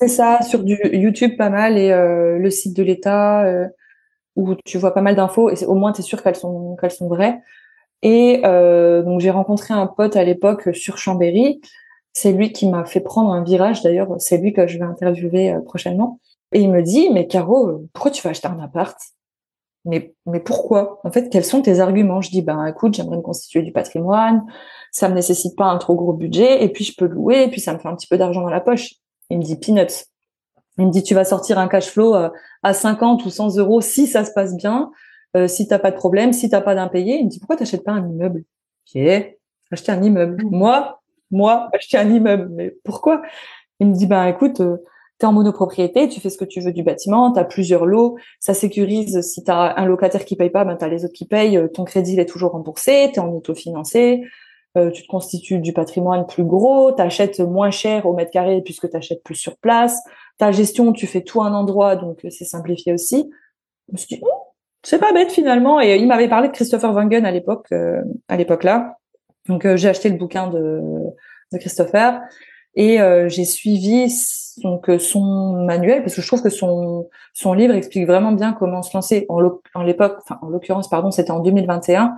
[0.00, 3.66] C'est ça, sur du YouTube pas mal et euh, le site de l'État euh,
[4.36, 6.90] où tu vois pas mal d'infos et au moins tu es sûr qu'elles sont, qu'elles
[6.90, 7.42] sont vraies.
[8.04, 11.60] Et euh, donc j'ai rencontré un pote à l'époque sur Chambéry.
[12.12, 13.82] C'est lui qui m'a fait prendre un virage.
[13.82, 16.20] D'ailleurs, c'est lui que je vais interviewer euh, prochainement.
[16.54, 18.96] Et il me dit, mais Caro, pourquoi tu vas acheter un appart?
[19.84, 21.00] Mais, mais pourquoi?
[21.04, 22.22] En fait, quels sont tes arguments?
[22.22, 24.46] Je dis, ben écoute, j'aimerais me constituer du patrimoine,
[24.90, 27.60] ça me nécessite pas un trop gros budget, et puis je peux louer, et puis
[27.60, 28.94] ça me fait un petit peu d'argent dans la poche.
[29.28, 30.06] Il me dit, peanuts.
[30.78, 32.30] Il me dit, tu vas sortir un cash flow euh,
[32.62, 34.90] à 50 ou 100 euros si ça se passe bien,
[35.36, 37.18] euh, si t'as pas de problème, si t'as pas d'impayé.
[37.18, 38.44] Il me dit, pourquoi t'achètes pas un immeuble?
[38.86, 39.02] Ok,
[39.70, 40.42] acheter un immeuble.
[40.44, 40.56] Mmh.
[40.56, 42.48] Moi, moi, acheter un immeuble.
[42.50, 43.22] Mais pourquoi?
[43.80, 44.78] Il me dit, ben écoute, euh,
[45.18, 47.86] tu es en monopropriété, tu fais ce que tu veux du bâtiment, tu as plusieurs
[47.86, 51.04] lots, ça sécurise si tu as un locataire qui paye pas, ben tu as les
[51.04, 54.22] autres qui payent, euh, ton crédit il est toujours remboursé, tu es en autofinancé,
[54.76, 58.60] euh, tu te constitues du patrimoine plus gros, tu achètes moins cher au mètre carré
[58.62, 60.00] puisque tu achètes plus sur place,
[60.38, 63.30] ta gestion, tu fais tout à un endroit, donc euh, c'est simplifié aussi.
[63.88, 65.80] Je me suis dit, oh, c'est pas bête finalement.
[65.80, 67.68] Et il m'avait parlé de Christopher Wangen à l'époque,
[68.28, 68.96] à l'époque là.
[69.46, 70.80] Donc j'ai acheté le bouquin de,
[71.52, 72.20] de Christopher
[72.76, 74.08] et j'ai suivi
[74.62, 78.52] donc euh, son manuel parce que je trouve que son son livre explique vraiment bien
[78.52, 79.26] comment se lancer.
[79.28, 79.40] En,
[79.82, 82.14] l'époque enfin en l'occurrence pardon c'était en 2021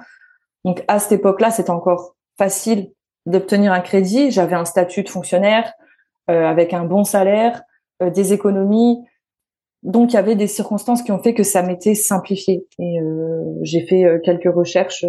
[0.64, 2.92] donc à cette époque-là c'était encore facile
[3.24, 4.30] d'obtenir un crédit.
[4.30, 5.72] J'avais un statut de fonctionnaire
[6.30, 7.62] euh, avec un bon salaire
[8.02, 8.98] euh, des économies.
[9.82, 12.66] Donc il y avait des circonstances qui ont fait que ça m'était simplifié.
[12.80, 12.98] Et
[13.62, 15.04] j'ai fait quelques recherches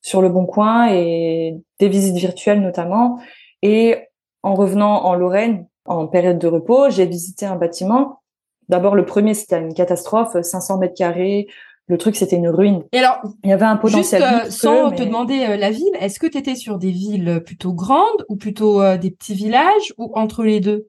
[0.00, 3.20] sur le bon coin et des visites virtuelles notamment.
[3.62, 4.09] Et
[4.42, 8.22] en revenant en Lorraine en période de repos, j'ai visité un bâtiment.
[8.68, 11.48] D'abord, le premier, c'était une catastrophe, 500 mètres carrés.
[11.88, 12.84] Le truc, c'était une ruine.
[12.92, 14.22] Et alors, il y avait un potentiel.
[14.22, 17.42] Juste, euh, sans te demander euh, la ville, est-ce que tu étais sur des villes
[17.44, 20.86] plutôt grandes ou plutôt euh, des petits villages ou entre les deux?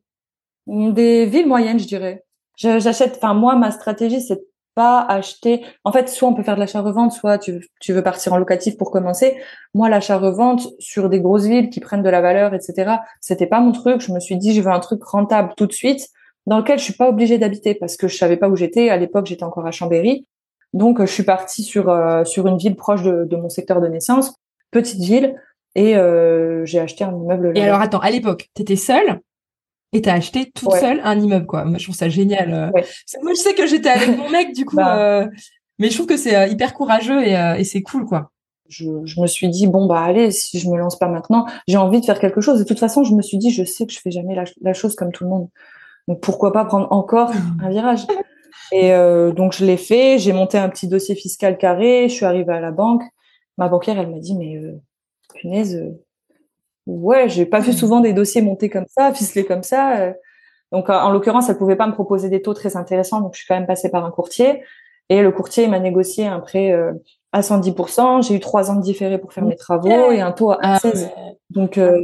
[0.67, 2.23] Des villes moyennes, je dirais.
[2.55, 3.15] J'achète.
[3.17, 4.39] Enfin, moi, ma stratégie, c'est
[4.75, 5.65] pas acheter.
[5.83, 8.77] En fait, soit on peut faire de l'achat-revente, soit tu, tu veux partir en locatif
[8.77, 9.37] pour commencer.
[9.73, 12.95] Moi, l'achat-revente sur des grosses villes qui prennent de la valeur, etc.
[13.19, 14.01] C'était pas mon truc.
[14.01, 16.07] Je me suis dit, je veux un truc rentable tout de suite,
[16.45, 18.89] dans lequel je suis pas obligée d'habiter parce que je savais pas où j'étais.
[18.89, 20.25] À l'époque, j'étais encore à Chambéry,
[20.73, 23.87] donc je suis partie sur euh, sur une ville proche de, de, mon secteur de
[23.87, 24.33] naissance,
[24.71, 25.35] petite ville,
[25.75, 27.51] et euh, j'ai acheté un immeuble.
[27.55, 29.19] Et alors attends, à l'époque, t'étais seule
[29.93, 31.65] et t'as acheté toute seule un immeuble, quoi.
[31.65, 32.53] Moi, je trouve ça génial.
[32.53, 32.69] Euh.
[33.21, 34.97] Moi, je sais que j'étais avec mon mec, du coup, bah.
[34.97, 35.27] euh,
[35.79, 38.31] mais je trouve que c'est euh, hyper courageux et, et c'est cool, quoi.
[38.69, 41.75] Je, je, me suis dit bon bah allez, si je me lance pas maintenant, j'ai
[41.75, 42.57] envie de faire quelque chose.
[42.57, 44.73] De toute façon, je me suis dit, je sais que je fais jamais la, la
[44.73, 45.49] chose comme tout le monde.
[46.07, 48.05] Donc pourquoi pas prendre encore un virage?
[48.71, 50.17] Et euh, donc je l'ai fait.
[50.19, 52.07] J'ai monté un petit dossier fiscal carré.
[52.07, 53.03] Je suis arrivée à la banque.
[53.57, 54.79] Ma banquière, elle m'a dit mais euh,
[55.35, 55.83] punaise
[56.87, 59.97] Ouais, j'ai pas vu souvent des dossiers montés comme ça, ficelés comme ça.
[59.99, 60.13] Euh.
[60.71, 63.47] Donc, en l'occurrence, elle pouvait pas me proposer des taux très intéressants, donc je suis
[63.47, 64.63] quand même passée par un courtier.
[65.09, 66.93] Et le courtier m'a négocié un prêt euh,
[67.33, 68.25] à 110%.
[68.25, 71.09] J'ai eu trois ans de différé pour faire mes travaux et un taux à 16.
[71.13, 71.99] Ah donc, euh,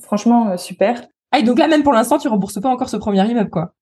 [0.00, 1.02] franchement, super.
[1.32, 3.72] Ah, et donc là, même pour l'instant, tu rembourses pas encore ce premier immeuble, quoi.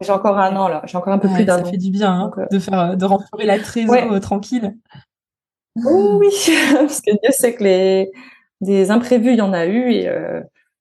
[0.00, 1.64] J'ai encore un an là, j'ai encore un peu plus d'un an.
[1.64, 4.76] Ça fait du bien hein, de faire de renflouer la trésor tranquille.
[5.76, 6.28] oui,
[6.74, 8.12] parce que Dieu sait que les
[8.64, 10.10] des imprévus, il y en a eu et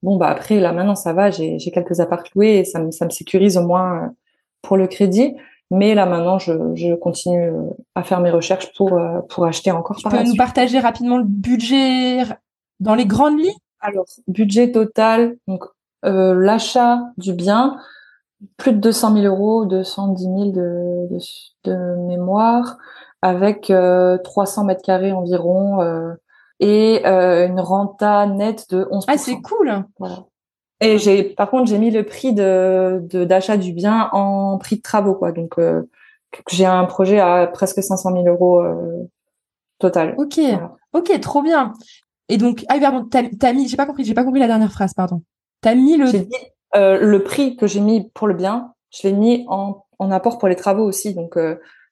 [0.02, 3.06] bon bah après là maintenant ça va, j'ai quelques apparts loués et ça me ça
[3.06, 4.14] me sécurise au moins
[4.62, 5.36] pour le crédit.
[5.72, 7.52] Mais là maintenant, je, je continue
[7.96, 9.98] à faire mes recherches pour pour acheter encore.
[9.98, 12.24] Tu peux nous partager rapidement le budget
[12.80, 13.56] dans les grandes lignes?
[13.80, 15.66] Alors budget total, donc
[16.06, 17.78] euh, l'achat du bien,
[18.58, 21.20] plus de 200 000 euros, 210 000 de, de,
[21.66, 22.78] de mémoire,
[23.22, 26.14] avec euh, 300 mètres carrés environ euh,
[26.64, 29.04] et euh, une renta nette de 11%.
[29.08, 29.84] Ah, c'est cool.
[30.00, 30.24] Voilà.
[30.80, 34.82] Et j'ai, par contre, j'ai mis le prix de, d'achat du bien en prix de
[34.82, 35.34] travaux, quoi.
[35.34, 35.82] Donc, euh,
[36.50, 39.04] j'ai un projet à presque 500 000 euros euh,
[39.78, 40.16] total.
[40.18, 40.40] Ok,
[40.94, 41.74] ok, trop bien.
[42.30, 44.72] Et donc, ah pardon, t'as, t'as mis, j'ai pas compris, j'ai pas compris la dernière
[44.72, 45.22] phrase, pardon.
[45.60, 46.06] T'as mis le.
[46.76, 50.40] Euh, le prix que j'ai mis pour le bien, je l'ai mis en, en apport
[50.40, 51.14] pour les travaux aussi.
[51.14, 51.38] Donc,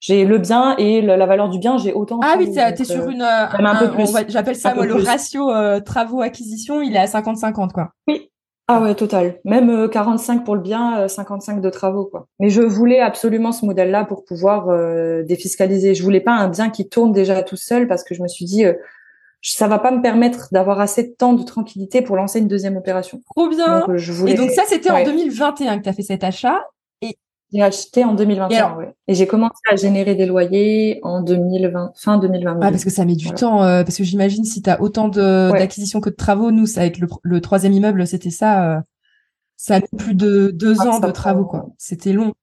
[0.02, 2.20] j'ai le bien et la valeur du bien, j'ai autant.
[2.22, 3.22] Ah oui, t'es, sur une.
[3.22, 4.10] un, peu plus.
[4.28, 5.50] j'appelle ça moi, le ratio
[5.86, 7.92] travaux-acquisition, il est à 50-50, quoi.
[8.10, 8.32] Oui,
[8.74, 9.40] ah ouais, total.
[9.44, 12.28] Même 45 euh, pour le bien, 55 euh, de travaux, quoi.
[12.40, 15.94] Mais je voulais absolument ce modèle-là pour pouvoir euh, défiscaliser.
[15.94, 18.46] Je voulais pas un bien qui tourne déjà tout seul parce que je me suis
[18.46, 18.64] dit,
[19.42, 22.78] ça va pas me permettre d'avoir assez de temps de tranquillité pour lancer une deuxième
[22.78, 23.20] opération.
[23.36, 23.86] Trop bien.
[24.28, 26.62] Et donc ça, c'était en 2021 que tu as fait cet achat.
[27.54, 32.18] J'ai acheté en 2021, et, et j'ai commencé à générer des loyers en 2020, fin
[32.18, 32.66] 2022.
[32.66, 35.10] Ah, parce que ça met du temps, euh, parce que j'imagine si tu as autant
[35.10, 38.80] de d'acquisitions que de travaux, nous, ça avec le, le troisième immeuble, c'était ça, euh,
[39.58, 41.68] ça a plus de deux ah, ans de travaux, quoi.
[41.78, 42.34] C'était long.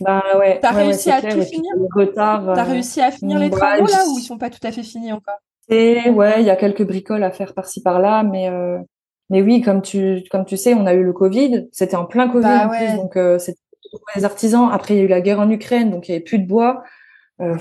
[0.00, 0.58] Bah ouais.
[0.60, 1.72] T'as réussi à tout finir
[2.14, 5.12] T'as réussi à finir les travaux là ou ils sont pas tout à fait finis
[5.12, 5.38] encore?
[5.68, 8.78] Et ouais, il y a quelques bricoles à faire par-ci par-là, mais euh,
[9.30, 12.28] mais oui, comme tu comme tu sais, on a eu le Covid, c'était en plein
[12.28, 13.60] Covid bah en plus, donc c'était
[14.14, 14.68] les artisans.
[14.72, 16.46] Après, il y a eu la guerre en Ukraine, donc il n'y avait plus de
[16.46, 16.82] bois.
[17.40, 17.56] Euh,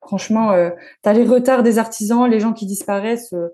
[0.00, 0.70] franchement, euh,
[1.02, 3.32] tu as les retards des artisans, les gens qui disparaissent.
[3.32, 3.48] Euh,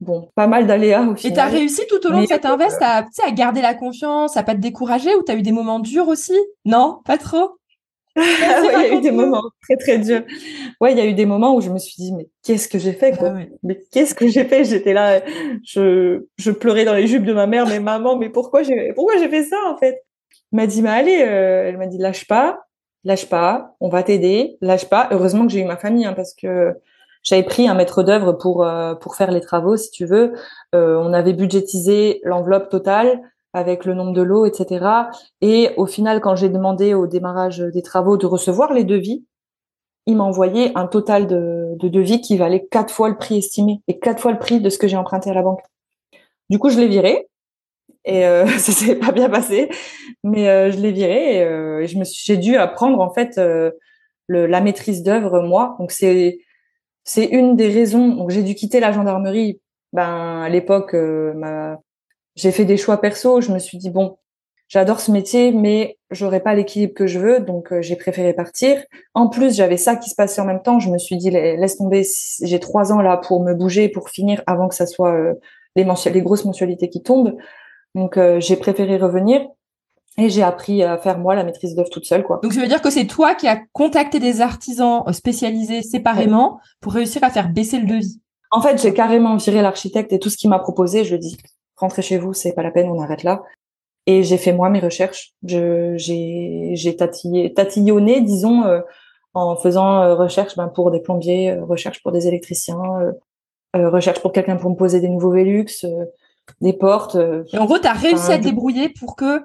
[0.00, 1.32] bon, pas mal d'aléas au final.
[1.32, 4.36] Et tu as réussi tout au long de cette invest à, à garder la confiance,
[4.36, 6.36] à pas te décourager ou tu as eu des moments durs aussi?
[6.64, 7.58] Non, pas trop?
[8.16, 10.22] Il y a eu des moments très très durs.
[10.80, 12.78] Ouais, il y a eu des moments où je me suis dit mais qu'est-ce que
[12.78, 13.34] j'ai fait quoi?
[13.36, 14.64] Ah Mais qu'est-ce que j'ai fait?
[14.64, 15.20] J'étais là,
[15.64, 19.18] je je pleurais dans les jupes de ma mère, mais maman, mais pourquoi j'ai pourquoi
[19.18, 20.02] j'ai fait ça en fait?
[20.52, 22.66] M'a dit, mais allez, euh, elle m'a dit, lâche pas,
[23.04, 25.08] lâche pas, on va t'aider, lâche pas.
[25.10, 26.74] Heureusement que j'ai eu ma famille, hein, parce que
[27.22, 30.32] j'avais pris un maître d'œuvre pour euh, pour faire les travaux, si tu veux.
[30.74, 33.20] Euh, on avait budgétisé l'enveloppe totale
[33.52, 34.86] avec le nombre de lots, etc.
[35.40, 39.24] Et au final, quand j'ai demandé au démarrage des travaux de recevoir les devis,
[40.06, 43.80] il m'a envoyé un total de, de devis qui valait quatre fois le prix estimé
[43.88, 45.62] et quatre fois le prix de ce que j'ai emprunté à la banque.
[46.48, 47.28] Du coup, je l'ai viré
[48.06, 49.68] et euh, ça s'est pas bien passé,
[50.24, 53.36] mais euh, je l'ai viré et, euh, je me suis, j'ai dû apprendre en fait
[53.36, 53.72] euh,
[54.28, 55.76] le, la maîtrise d'œuvre moi.
[55.78, 56.38] Donc c'est
[57.04, 58.08] c'est une des raisons.
[58.08, 59.60] Donc j'ai dû quitter la gendarmerie.
[59.92, 61.78] Ben à l'époque, ma...
[62.34, 63.40] j'ai fait des choix perso.
[63.40, 64.18] Je me suis dit bon,
[64.68, 68.82] j'adore ce métier, mais j'aurais pas l'équilibre que je veux, donc j'ai préféré partir.
[69.14, 70.80] En plus, j'avais ça qui se passait en même temps.
[70.80, 72.02] Je me suis dit laisse tomber.
[72.42, 75.34] J'ai trois ans là pour me bouger, pour finir avant que ça soit
[75.76, 77.36] les, les grosses mensualités qui tombent.
[77.96, 79.40] Donc euh, j'ai préféré revenir
[80.18, 82.40] et j'ai appris à faire moi la maîtrise d'œuvre toute seule quoi.
[82.42, 86.60] Donc ça veut dire que c'est toi qui as contacté des artisans euh, spécialisés séparément
[86.80, 88.20] pour réussir à faire baisser le devis.
[88.50, 91.18] En fait, j'ai carrément viré l'architecte et tout ce qu'il m'a proposé, je lui ai
[91.18, 91.38] dit
[91.76, 93.42] rentrez chez vous, c'est pas la peine, on arrête là.
[94.04, 95.32] Et j'ai fait moi mes recherches.
[95.42, 98.80] Je j'ai j'ai tatillonné, disons euh,
[99.32, 102.78] en faisant recherche ben, pour des plombiers, recherche pour des électriciens,
[103.74, 105.66] recherche pour quelqu'un pour me poser des nouveaux Velux,
[106.60, 107.16] des portes.
[107.16, 109.42] Euh, et en gros, tu as réussi à te débrouiller pour que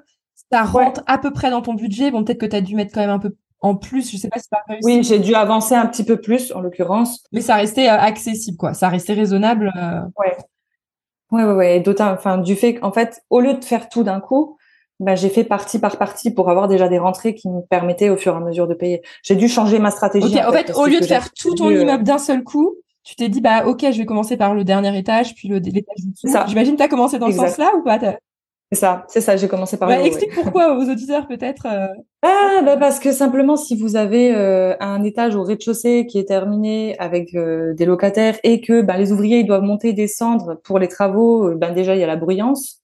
[0.50, 2.10] ça rentre à peu près dans ton budget.
[2.10, 4.28] Bon, peut-être que tu as dû mettre quand même un peu en plus, je sais
[4.28, 4.84] pas si tu as réussi.
[4.84, 7.22] Oui, j'ai dû avancer un petit peu plus, en l'occurrence.
[7.30, 8.74] Mais ça restait euh, accessible, quoi.
[8.74, 9.72] Ça restait raisonnable.
[9.76, 10.00] Euh...
[10.18, 10.36] Ouais.
[11.30, 11.80] Ouais, ouais, ouais.
[11.80, 14.58] D'autant, enfin, du fait qu'en fait, au lieu de faire tout d'un coup,
[14.98, 18.16] ben, j'ai fait partie par partie pour avoir déjà des rentrées qui me permettaient au
[18.16, 19.00] fur et à mesure de payer.
[19.22, 20.42] J'ai dû changer ma stratégie.
[20.42, 23.28] en, fait, au lieu de faire tout ton euh, immeuble d'un seul coup, tu t'es
[23.28, 26.28] dit bah ok je vais commencer par le dernier étage puis l'étage du dessous.
[26.46, 27.98] J'imagine tu as commencé dans ce sens-là ou pas
[28.70, 31.66] C'est ça, c'est ça, j'ai commencé par bah, Explique pourquoi aux auditeurs peut-être.
[31.66, 31.88] Euh.
[32.22, 36.28] Ah bah parce que simplement si vous avez euh, un étage au rez-de-chaussée qui est
[36.28, 40.60] terminé avec euh, des locataires et que bah, les ouvriers ils doivent monter et descendre
[40.62, 42.80] pour les travaux, ben déjà il y a la bruyance.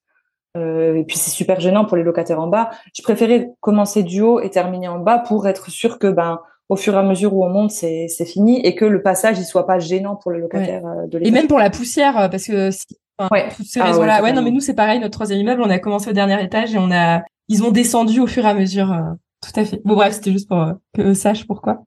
[0.56, 2.70] et puis c'est super gênant pour les locataires en bas.
[2.92, 6.76] Je préférais commencer du haut et terminer en bas pour être sûr que ben au
[6.76, 9.66] fur et à mesure où on monte, c'est fini et que le passage il soit
[9.66, 12.70] pas gênant pour le locataire euh, de Et même pour la poussière, euh, parce que
[12.70, 12.86] si,
[13.30, 13.48] ouais.
[13.56, 14.16] toutes ces ah raisons-là.
[14.18, 15.00] Ouais, ouais, non, mais nous c'est pareil.
[15.00, 18.20] Notre troisième immeuble, on a commencé au dernier étage et on a, ils ont descendu
[18.20, 18.92] au fur et à mesure.
[18.92, 19.14] Euh.
[19.40, 19.80] tout à fait.
[19.84, 21.82] Bon bref, c'était juste pour euh, que sache pourquoi.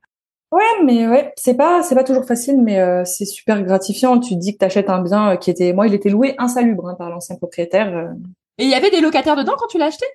[0.51, 4.19] Ouais, mais ouais, c'est pas c'est pas toujours facile, mais euh, c'est super gratifiant.
[4.19, 6.95] Tu dis que tu achètes un bien qui était, moi, il était loué insalubre hein,
[6.95, 8.11] par l'ancien propriétaire.
[8.57, 10.05] Et il y avait des locataires dedans quand tu l'as acheté?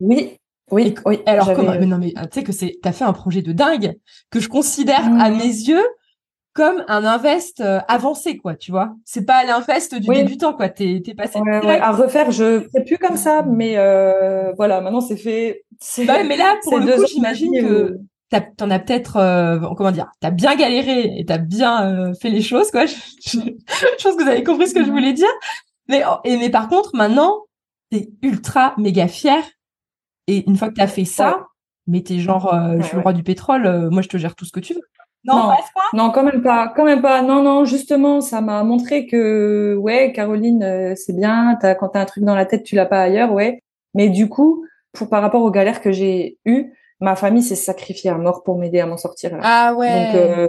[0.00, 0.36] Oui,
[0.70, 1.20] oui, oui.
[1.26, 3.96] Alors comment mais Non mais tu sais que c'est, t'as fait un projet de dingue
[4.30, 5.84] que je considère à mes yeux
[6.54, 8.94] comme un invest euh, avancé, quoi, tu vois.
[9.04, 10.70] C'est pas l'invest du débutant, quoi.
[10.70, 11.38] T'es, t'es passé.
[11.38, 15.64] À refaire, je ferai plus comme ça, mais euh, voilà, maintenant c'est fait.
[16.06, 17.98] Bah, mais là, pour le coup, j'imagine que
[18.56, 22.42] t'en as peut-être, euh, comment dire, t'as bien galéré et t'as bien euh, fait les
[22.42, 22.86] choses, quoi.
[22.86, 23.38] Je,
[24.02, 25.28] pense que vous avez compris ce que je voulais dire.
[25.88, 27.44] Mais, oh, et, mais par contre, maintenant,
[27.90, 29.42] t'es ultra méga fier.
[30.26, 31.46] Et une fois que t'as fait ça,
[31.86, 34.52] mais t'es genre, je suis le roi du pétrole, moi je te gère tout ce
[34.52, 34.82] que tu veux.
[35.26, 35.50] Non,
[35.92, 37.22] non, quand même pas, quand même pas.
[37.22, 41.58] Non, non, justement, ça m'a montré que, ouais, Caroline, euh, c'est bien.
[41.60, 43.62] As, quand t'as un truc dans la tête, tu l'as pas ailleurs, ouais.
[43.94, 48.10] Mais du coup, pour par rapport aux galères que j'ai eues, ma famille s'est sacrifiée
[48.10, 49.36] à mort pour m'aider à m'en sortir.
[49.42, 49.88] Ah ouais.
[49.88, 50.48] Donc, euh,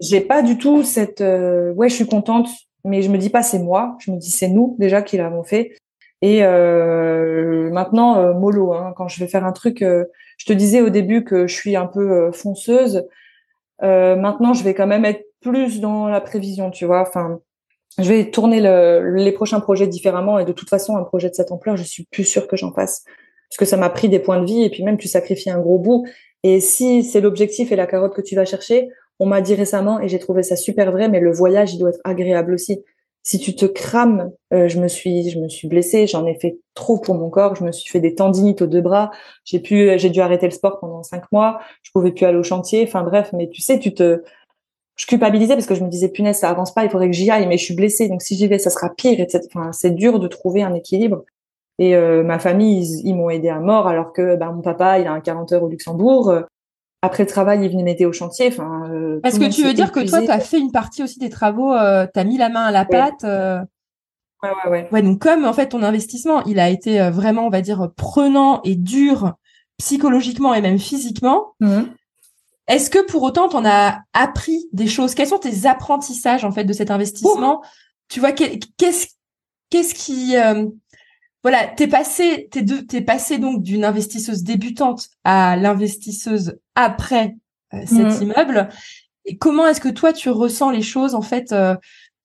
[0.00, 2.48] j'ai pas du tout cette, euh, ouais, je suis contente,
[2.84, 3.96] mais je me dis pas c'est moi.
[4.00, 5.74] Je me dis c'est nous déjà qui l'avons fait.
[6.22, 6.42] Et
[7.70, 8.72] maintenant, mollo.
[8.72, 11.76] Hein, quand je vais faire un truc, je te disais au début que je suis
[11.76, 13.04] un peu fonceuse.
[13.82, 17.02] Euh, maintenant, je vais quand même être plus dans la prévision, tu vois.
[17.02, 17.40] Enfin,
[17.98, 21.34] je vais tourner le, les prochains projets différemment et de toute façon, un projet de
[21.34, 23.04] cette ampleur, je suis plus sûre que j'en fasse
[23.50, 25.58] parce que ça m'a pris des points de vie et puis même tu sacrifies un
[25.58, 26.06] gros bout.
[26.42, 30.00] Et si c'est l'objectif et la carotte que tu vas chercher, on m'a dit récemment
[30.00, 32.82] et j'ai trouvé ça super vrai, mais le voyage, il doit être agréable aussi
[33.22, 36.58] si tu te crames, euh, je me suis, je me suis blessée, j'en ai fait
[36.74, 39.10] trop pour mon corps, je me suis fait des tendinites aux deux bras,
[39.44, 42.42] j'ai pu, j'ai dû arrêter le sport pendant cinq mois, je pouvais plus aller au
[42.42, 44.22] chantier, enfin bref, mais tu sais, tu te,
[44.96, 47.30] je culpabilisais parce que je me disais punaise, ça avance pas, il faudrait que j'y
[47.30, 49.24] aille, mais je suis blessée, donc si j'y vais, ça sera pire.
[49.46, 51.24] Enfin, c'est dur de trouver un équilibre.
[51.78, 55.06] Et euh, ma famille, ils, m'ont aidé à mort, alors que bah, mon papa, il
[55.06, 56.44] a un 40 heures au Luxembourg
[57.02, 58.48] après le travail, il venait m'aider au chantier.
[58.48, 61.18] Enfin, euh, Est-ce que tu veux dire que toi, tu as fait une partie aussi
[61.18, 63.60] des travaux, euh, tu as mis la main à la pâte euh...
[64.42, 64.88] Ouais, ouais, ouais.
[64.90, 67.90] Ouais, donc comme en fait ton investissement, il a été euh, vraiment, on va dire,
[67.96, 69.34] prenant et dur
[69.78, 71.54] psychologiquement et même physiquement.
[71.60, 71.82] Mmh.
[72.68, 75.14] Est-ce que pour autant, tu en as appris des choses?
[75.14, 77.62] Quels sont tes apprentissages en fait de cet investissement?
[78.08, 79.08] Tu vois, qu'est-ce
[79.70, 80.66] qu'est-ce qui euh,
[81.42, 87.36] voilà, t'es passé, t'es, t'es passé donc d'une investisseuse débutante à l'investisseuse après
[87.74, 88.22] euh, cet mmh.
[88.22, 88.68] immeuble.
[89.24, 91.74] Et comment est-ce que toi tu ressens les choses en fait euh,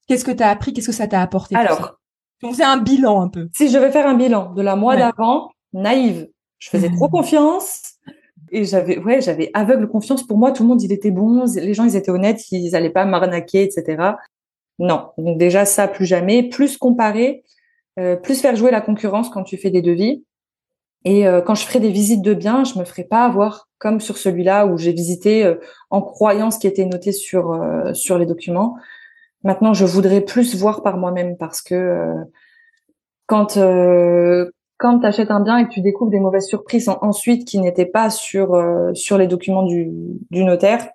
[0.07, 1.99] Qu'est-ce que tu as appris Qu'est-ce que ça t'a apporté Alors,
[2.43, 3.49] on faisait un bilan un peu.
[3.55, 7.95] Si je vais faire un bilan de la mois d'avant, naïve, je faisais trop confiance
[8.51, 10.25] et j'avais ouais j'avais aveugle confiance.
[10.25, 12.91] Pour moi tout le monde il était bon les gens ils étaient honnêtes ils allaient
[12.91, 14.13] pas m'arnaquer etc
[14.79, 15.09] non.
[15.17, 16.43] Donc déjà ça plus jamais.
[16.43, 17.43] Plus comparé
[18.23, 20.23] plus faire jouer la concurrence quand tu fais des devis.
[21.05, 23.99] Et euh, quand je ferai des visites de biens, je me ferai pas avoir comme
[23.99, 25.55] sur celui-là où j'ai visité euh,
[25.89, 27.57] en croyant ce qui était noté sur
[27.93, 28.75] sur les documents.
[29.43, 32.13] Maintenant, je voudrais plus voir par moi-même parce que
[33.25, 33.57] quand
[34.77, 37.85] quand tu achètes un bien et que tu découvres des mauvaises surprises ensuite qui n'étaient
[37.85, 38.61] pas sur
[38.93, 39.89] sur les documents du,
[40.31, 40.89] du notaire,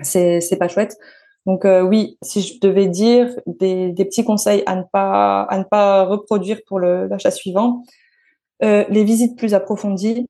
[0.00, 0.98] c'est c'est pas chouette.
[1.46, 5.64] Donc euh, oui, si je devais dire des, petits conseils à ne pas à ne
[5.64, 7.82] pas reproduire pour l'achat suivant,
[8.62, 10.26] euh, les visites plus approfondies,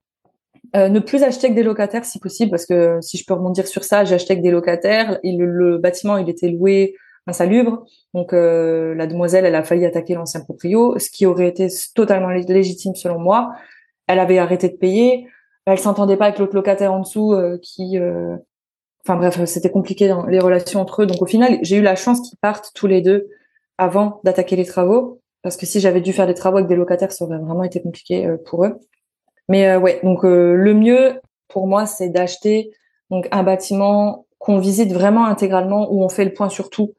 [0.77, 3.67] euh, ne plus acheter que des locataires si possible, parce que si je peux rebondir
[3.67, 5.19] sur ça, j'ai acheté que des locataires.
[5.25, 6.95] Le, bâtiment, il était loué
[7.27, 12.31] insalubre, donc la demoiselle, elle a failli attaquer l'ancien proprio, ce qui aurait été totalement
[12.31, 13.53] légitime selon moi.
[14.07, 15.27] Elle avait arrêté de payer,
[15.67, 17.99] elle s'entendait pas avec l'autre locataire en dessous qui
[19.05, 21.07] Enfin bref, c'était compliqué dans les relations entre eux.
[21.07, 23.29] Donc au final, j'ai eu la chance qu'ils partent tous les deux
[23.79, 27.13] avant d'attaquer les travaux, parce que si j'avais dû faire des travaux avec des locataires,
[27.13, 28.79] ça aurait vraiment été compliqué euh, pour eux.
[29.49, 32.73] Mais euh, ouais, donc euh, le mieux pour moi, c'est d'acheter
[33.11, 36.95] donc un bâtiment qu'on visite vraiment intégralement, où on fait le point sur tout.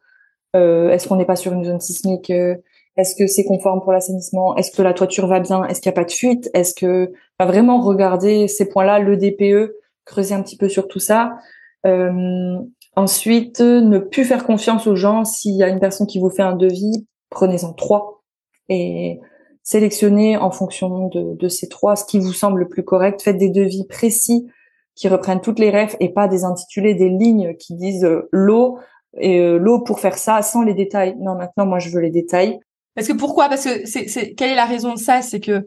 [0.53, 4.69] Est-ce qu'on n'est pas sur une zone sismique Est-ce que c'est conforme pour l'assainissement Est-ce
[4.75, 7.79] que la toiture va bien Est-ce qu'il n'y a pas de fuite Est-ce que vraiment
[7.79, 9.73] regarder ces points-là, le DPE,
[10.05, 11.37] creuser un petit peu sur tout ça.
[11.85, 12.59] Euh,
[12.95, 15.23] ensuite, ne plus faire confiance aux gens.
[15.25, 18.23] S'il y a une personne qui vous fait un devis, prenez-en trois
[18.69, 19.19] et
[19.63, 23.21] sélectionnez en fonction de, ces trois ce qui vous semble le plus correct.
[23.21, 24.47] Faites des devis précis
[24.95, 28.77] qui reprennent toutes les rêves et pas des intitulés, des lignes qui disent euh, l'eau
[29.19, 31.15] et euh, l'eau pour faire ça sans les détails.
[31.19, 32.59] Non, maintenant moi je veux les détails.
[32.95, 33.47] Parce que pourquoi?
[33.47, 35.21] Parce que c'est quelle est la raison de ça?
[35.21, 35.65] C'est que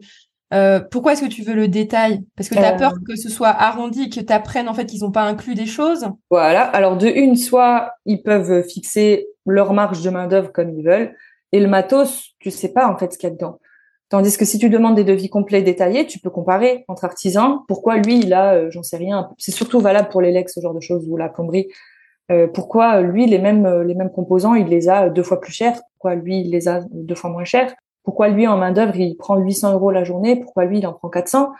[0.55, 2.23] euh, pourquoi est-ce que tu veux le détail?
[2.35, 3.03] Parce que tu as peur euh.
[3.07, 6.07] que ce soit arrondi, que tu apprennes en fait qu'ils n'ont pas inclus des choses?
[6.29, 6.61] Voilà.
[6.61, 11.15] Alors de une, soit ils peuvent fixer leur marge de main d'œuvre comme ils veulent,
[11.51, 13.59] et le matos, tu sais pas en fait ce qu'il y a dedans.
[14.09, 17.59] Tandis que si tu demandes des devis complets détaillés, tu peux comparer entre artisans.
[17.67, 19.29] Pourquoi lui, il a, euh, j'en sais rien.
[19.37, 21.67] C'est surtout valable pour les legs, ce genre de choses, ou la plomberie.
[22.31, 25.81] Euh, pourquoi lui, les mêmes, les mêmes composants, il les a deux fois plus chers?
[25.93, 27.73] Pourquoi lui, il les a deux fois moins chers?
[28.05, 30.93] Pourquoi lui, en main d'œuvre, il prend 800 euros la journée Pourquoi lui, il en
[30.93, 31.51] prend 400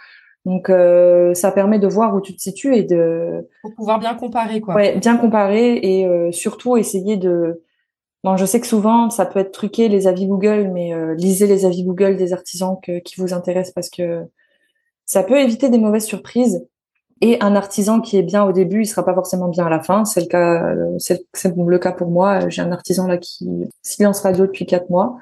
[0.46, 4.14] donc euh, ça permet de voir où tu te situes et de pour pouvoir bien
[4.14, 4.76] comparer quoi.
[4.76, 7.62] Ouais, bien comparer et euh, surtout essayer de
[8.24, 11.46] Bon, je sais que souvent ça peut être truqué les avis Google, mais euh, lisez
[11.46, 14.24] les avis Google des artisans qui vous intéressent parce que
[15.06, 16.68] ça peut éviter des mauvaises surprises.
[17.22, 19.80] Et un artisan qui est bien au début, il sera pas forcément bien à la
[19.80, 20.06] fin.
[20.06, 21.24] C'est le cas, c'est
[21.56, 22.50] le cas pour moi.
[22.50, 23.48] J'ai un artisan là qui
[23.84, 25.18] silence radio depuis quatre mois.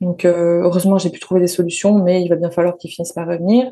[0.00, 3.26] Donc heureusement j'ai pu trouver des solutions, mais il va bien falloir qu'il finisse par
[3.26, 3.70] revenir.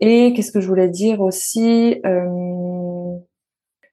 [0.00, 3.16] Et qu'est-ce que je voulais dire aussi euh,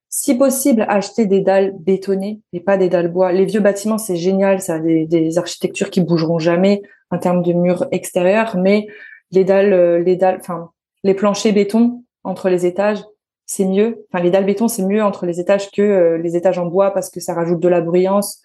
[0.09, 3.31] Si possible, acheter des dalles bétonnées et pas des dalles bois.
[3.31, 7.53] Les vieux bâtiments, c'est génial, ça a des, architectures qui bougeront jamais en termes de
[7.53, 8.87] murs extérieurs, mais
[9.31, 10.71] les dalles, euh, les dalles, enfin
[11.03, 12.99] les planchers béton entre les étages,
[13.45, 14.05] c'est mieux.
[14.11, 16.91] Enfin les dalles béton, c'est mieux entre les étages que euh, les étages en bois
[16.91, 18.41] parce que ça rajoute de la bruyance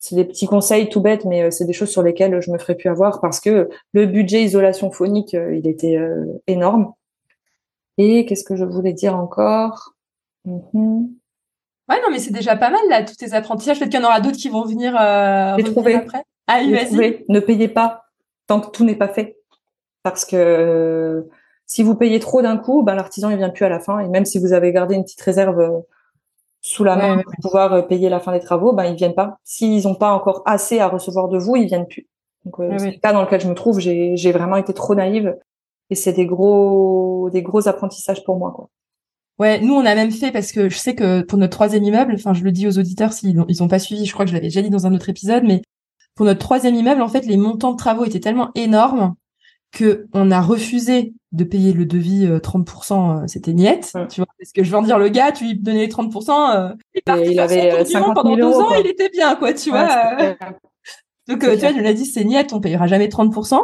[0.00, 2.58] c'est des petits conseils tout bêtes, mais euh, c'est des choses sur lesquelles je me
[2.58, 5.98] ferais plus avoir parce que le budget isolation phonique, il était
[6.48, 6.92] énorme.
[7.98, 9.94] Et qu'est-ce que je voulais dire encore?
[10.44, 11.10] Mhm.
[11.90, 13.78] Ouais, non, mais c'est déjà pas mal, là, tous tes apprentissages.
[13.78, 16.22] Peut-être qu'il y en aura d'autres qui vont venir, euh, après.
[16.46, 17.24] Ah, vas-y.
[17.28, 18.04] Ne payez pas
[18.46, 19.36] tant que tout n'est pas fait.
[20.04, 21.22] Parce que euh,
[21.66, 23.98] si vous payez trop d'un coup, ben, l'artisan, il vient plus à la fin.
[23.98, 25.80] Et même si vous avez gardé une petite réserve euh,
[26.60, 29.38] sous la main pour pouvoir euh, payer la fin des travaux, ben, ils viennent pas.
[29.44, 32.06] S'ils n'ont pas encore assez à recevoir de vous, ils viennent plus.
[32.44, 33.80] Donc, c'est le cas dans lequel je me trouve.
[33.80, 35.36] J'ai vraiment été trop naïve
[35.90, 38.70] et c'est des gros des gros apprentissages pour moi quoi.
[39.38, 42.12] Ouais, nous on a même fait parce que je sais que pour notre troisième immeuble,
[42.14, 44.30] enfin je le dis aux auditeurs s'ils n'ont ils ont pas suivi, je crois que
[44.30, 45.62] je l'avais déjà dit dans un autre épisode, mais
[46.14, 49.14] pour notre troisième immeuble, en fait, les montants de travaux étaient tellement énormes
[49.72, 54.28] que on a refusé de payer le devis 30%, euh, euh, c'était niette, tu vois,
[54.38, 57.32] parce que je veux en dire le gars, tu lui donnais les 30%, euh, il,
[57.32, 59.88] il avait 50 pendant deux ans, il était bien, quoi, tu vois.
[61.28, 63.60] Donc, tu vois, je lui ai dit, c'est niette, on payera jamais 30%.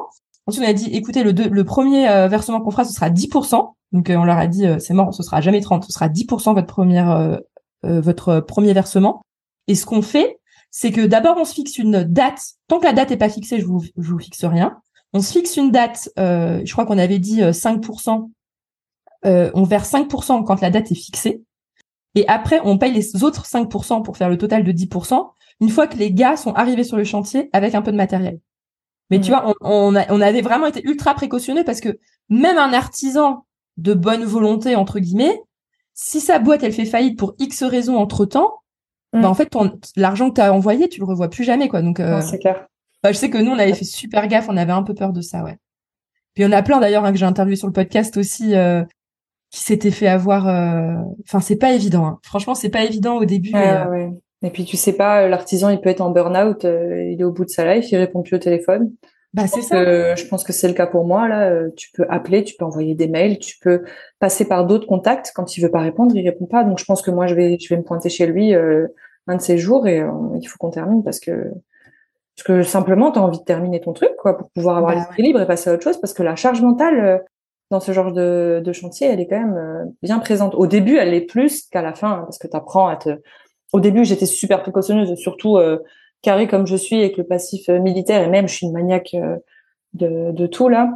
[0.47, 3.73] Ensuite, on a dit, écoutez, le, le premier euh, versement qu'on fera, ce sera 10%.
[3.93, 6.09] Donc, euh, on leur a dit, euh, c'est mort, ce sera jamais 30, ce sera
[6.09, 7.41] 10% votre première,
[7.83, 9.23] votre premier versement.
[9.69, 10.39] Et ce qu'on fait,
[10.71, 12.41] c'est que d'abord, on se fixe une date.
[12.69, 14.79] Tant que la date est pas fixée, je vous, je vous fixe rien.
[15.13, 16.11] On se fixe une date.
[16.17, 18.31] je crois qu'on avait dit 5%.
[19.25, 21.43] on verse 5% quand la date est fixée.
[22.17, 25.31] Et après, on paye les autres 5% pour faire le total de 10%,
[25.61, 28.41] une fois que les gars sont arrivés sur le chantier avec un peu de matériel.
[29.11, 33.47] Mais tu vois, on, on, avait vraiment été ultra précautionneux parce que même un artisan
[33.77, 35.41] de bonne volonté, entre guillemets,
[35.95, 38.63] si sa boîte, elle fait faillite pour X raisons entre-temps,
[39.13, 39.23] mm.
[39.23, 39.55] bah, en fait,
[39.95, 41.69] l'argent que tu as envoyé, tu le revois plus jamais.
[41.69, 41.83] quoi.
[41.83, 42.67] Donc, euh, c'est clair.
[43.03, 45.13] Bah, je sais que nous, on avait fait super gaffe, on avait un peu peur
[45.13, 45.57] de ça, ouais.
[46.35, 48.85] Puis on a plein d'ailleurs hein, que j'ai interviewé sur le podcast aussi euh,
[49.51, 50.49] qui s'étaient fait avoir.
[50.49, 52.07] Euh, enfin, c'est pas évident.
[52.07, 52.19] Hein.
[52.23, 53.55] Franchement, c'est pas évident au début.
[53.55, 54.11] ouais.
[54.43, 57.25] Et puis tu sais pas, euh, l'artisan il peut être en burn-out, euh, il est
[57.25, 58.93] au bout de sa life, il répond plus au téléphone.
[59.33, 60.15] Bah c'est ça.
[60.15, 61.51] je pense que c'est le cas pour moi là.
[61.51, 63.83] Euh, tu peux appeler, tu peux envoyer des mails, tu peux
[64.19, 65.33] passer par d'autres contacts.
[65.35, 66.65] Quand il veut pas répondre, il répond pas.
[66.65, 69.41] Donc je pense que moi je vais je vais me pointer chez lui un de
[69.43, 70.03] ces jours et
[70.41, 71.51] il faut qu'on termine parce que
[72.37, 75.07] parce que simplement tu as envie de terminer ton truc quoi pour pouvoir avoir bah,
[75.11, 77.25] l'équilibre et passer à autre chose parce que la charge mentale
[77.71, 80.55] dans ce genre de, de chantier elle est quand même bien présente.
[80.55, 83.19] Au début elle est plus qu'à la fin hein, parce que tu apprends à te
[83.73, 85.79] au début, j'étais super précautionneuse, surtout euh,
[86.23, 89.15] carré comme je suis avec le passif euh, militaire et même je suis une maniaque
[89.15, 89.37] euh,
[89.95, 90.91] de, de, tout là.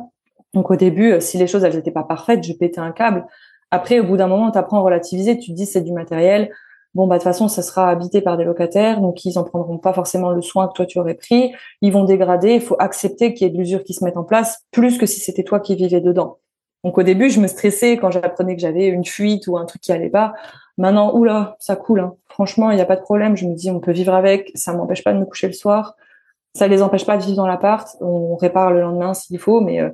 [0.54, 3.26] Donc au début, euh, si les choses elles n'étaient pas parfaites, je pétais un câble.
[3.70, 6.50] Après, au bout d'un moment, tu apprends à relativiser, tu te dis c'est du matériel.
[6.94, 9.78] Bon bah de toute façon, ça sera habité par des locataires, donc ils en prendront
[9.78, 11.52] pas forcément le soin que toi tu aurais pris.
[11.82, 12.54] Ils vont dégrader.
[12.54, 15.06] Il faut accepter qu'il y ait de l'usure qui se mette en place, plus que
[15.06, 16.38] si c'était toi qui vivais dedans.
[16.82, 19.82] Donc au début, je me stressais quand j'apprenais que j'avais une fuite ou un truc
[19.82, 20.32] qui allait pas.
[20.78, 22.00] Maintenant, oula, ça coule.
[22.00, 22.14] Hein.
[22.28, 23.36] Franchement, il n'y a pas de problème.
[23.36, 24.50] Je me dis, on peut vivre avec.
[24.54, 25.94] Ça m'empêche pas de me coucher le soir.
[26.54, 27.96] Ça les empêche pas de vivre dans l'appart.
[28.00, 29.90] On répare le lendemain s'il faut, mais euh,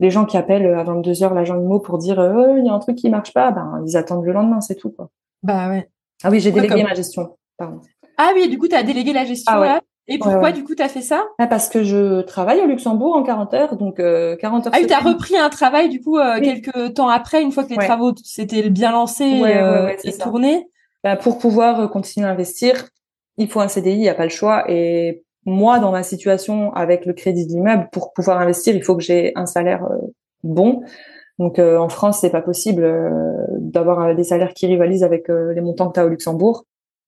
[0.00, 2.72] les gens qui appellent à 22 heures l'agent IMO pour dire, euh, il y a
[2.72, 5.10] un truc qui marche pas, ben ils attendent le lendemain, c'est tout quoi.
[5.42, 5.88] Bah ouais.
[6.22, 7.36] Ah oui, j'ai délégué ma gestion.
[7.56, 7.80] Pardon.
[8.16, 9.80] Ah oui, du coup, tu as délégué la gestion ah là.
[10.06, 11.24] Et pourquoi du coup tu as fait ça?
[11.38, 14.72] Ah, Parce que je travaille au Luxembourg en 40 heures, donc euh, 40 heures.
[14.74, 17.64] Ah oui, tu as repris un travail du coup euh, quelques temps après, une fois
[17.64, 20.68] que les travaux s'étaient bien lancés euh, et tournés.
[21.04, 22.88] Bah, pour pouvoir euh, continuer à investir,
[23.36, 24.64] il faut un CDI, il n'y a pas le choix.
[24.70, 29.02] Et moi, dans ma situation avec le crédit d'immeuble, pour pouvoir investir, il faut que
[29.02, 29.98] j'ai un salaire euh,
[30.42, 30.82] bon.
[31.38, 32.88] Donc en France, c'est pas possible
[33.58, 36.64] d'avoir des salaires qui rivalisent avec les montants que tu as au Luxembourg.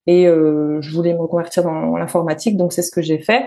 [0.07, 3.47] Et euh, je voulais me reconvertir dans l'informatique, donc c'est ce que j'ai fait.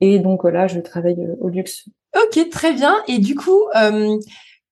[0.00, 2.96] Et donc là, je travaille euh, au luxe Ok, très bien.
[3.06, 4.16] Et du coup, euh,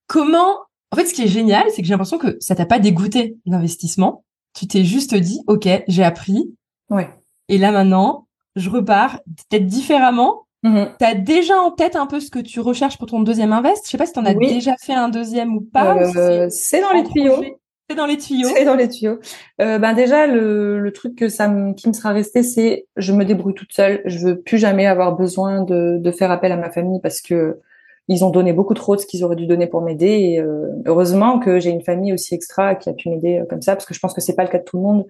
[0.06, 0.58] comment
[0.90, 3.36] En fait, ce qui est génial, c'est que j'ai l'impression que ça t'a pas dégoûté
[3.44, 4.24] l'investissement.
[4.54, 6.54] Tu t'es juste dit, ok, j'ai appris.
[6.90, 7.08] Ouais.
[7.48, 8.26] Et là maintenant,
[8.56, 9.20] je repars
[9.50, 10.46] peut-être différemment.
[10.62, 10.88] Mhm.
[10.98, 13.84] Tu as déjà en tête un peu ce que tu recherches pour ton deuxième invest?
[13.84, 14.52] Je sais pas si tu en as Oui.
[14.54, 16.04] déjà fait un deuxième ou pas.
[16.10, 17.42] si Euh, c'est dans les tuyaux.
[17.90, 18.48] C'est dans les tuyaux.
[18.54, 19.18] C'est dans les tuyaux.
[19.62, 23.12] Euh, ben déjà, le, le truc que ça me, qui me sera resté, c'est je
[23.12, 24.02] me débrouille toute seule.
[24.04, 27.60] Je veux plus jamais avoir besoin de, de faire appel à ma famille parce que
[28.08, 30.06] ils ont donné beaucoup trop de ce qu'ils auraient dû donner pour m'aider.
[30.08, 33.62] Et euh, heureusement que j'ai une famille aussi extra qui a pu m'aider euh, comme
[33.62, 35.06] ça parce que je pense que c'est pas le cas de tout le monde.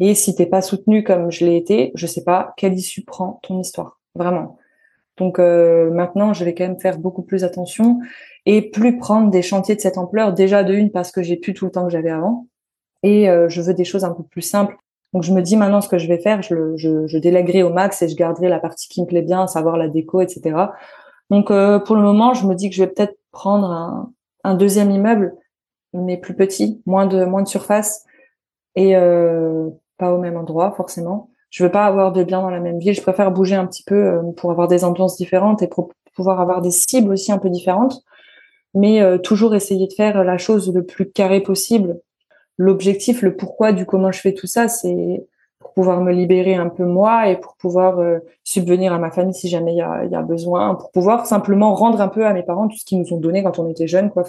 [0.00, 3.40] Et si t'es pas soutenu comme je l'ai été, je sais pas quelle issue prend
[3.42, 4.58] ton histoire, vraiment.
[5.22, 8.00] Donc euh, maintenant, je vais quand même faire beaucoup plus attention
[8.44, 10.32] et plus prendre des chantiers de cette ampleur.
[10.32, 12.48] Déjà de une parce que j'ai plus tout le temps que j'avais avant
[13.04, 14.76] et euh, je veux des choses un peu plus simples.
[15.12, 18.08] Donc je me dis maintenant ce que je vais faire, je, le, au max et
[18.08, 20.56] je garderai la partie qui me plaît bien, à savoir la déco, etc.
[21.30, 24.10] Donc euh, pour le moment, je me dis que je vais peut-être prendre un,
[24.42, 25.36] un deuxième immeuble,
[25.92, 28.06] mais plus petit, moins de moins de surface
[28.74, 28.94] et
[29.98, 31.31] pas au même endroit forcément.
[31.52, 32.94] Je veux pas avoir de biens dans la même ville.
[32.94, 36.40] Je préfère bouger un petit peu euh, pour avoir des ambiances différentes et pour pouvoir
[36.40, 38.02] avoir des cibles aussi un peu différentes,
[38.74, 42.00] mais euh, toujours essayer de faire la chose le plus carré possible.
[42.56, 45.26] L'objectif, le pourquoi du comment je fais tout ça, c'est
[45.58, 49.34] pour pouvoir me libérer un peu moi et pour pouvoir euh, subvenir à ma famille
[49.34, 52.66] si jamais il y a, besoin, pour pouvoir simplement rendre un peu à mes parents
[52.66, 54.24] tout ce qu'ils nous ont donné quand on était jeunes, quoi.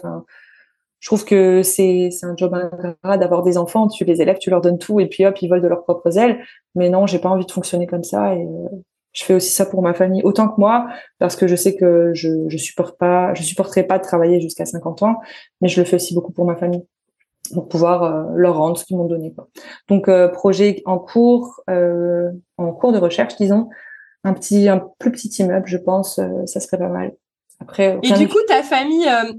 [1.04, 3.90] Je trouve que c'est c'est un job ingrat d'avoir des enfants.
[3.90, 6.18] Tu les élèves, tu leur donnes tout et puis hop, ils volent de leurs propres
[6.18, 6.40] ailes.
[6.76, 8.70] Mais non, j'ai pas envie de fonctionner comme ça et euh,
[9.12, 10.88] je fais aussi ça pour ma famille autant que moi
[11.20, 14.66] parce que je sais que je je supporte pas, je supporterai pas de travailler jusqu'à
[14.66, 15.18] 50 ans,
[15.60, 16.86] mais je le fais aussi beaucoup pour ma famille
[17.54, 19.34] pour pouvoir euh, leur rendre ce qu'ils m'ont donné.
[19.34, 19.50] Quoi.
[19.90, 23.68] Donc euh, projet en cours, en cours de recherche, disons,
[24.24, 27.12] un petit, un plus petit immeuble, je pense, ça serait pas mal.
[27.60, 29.34] Après, Et du coup, ta famille, euh,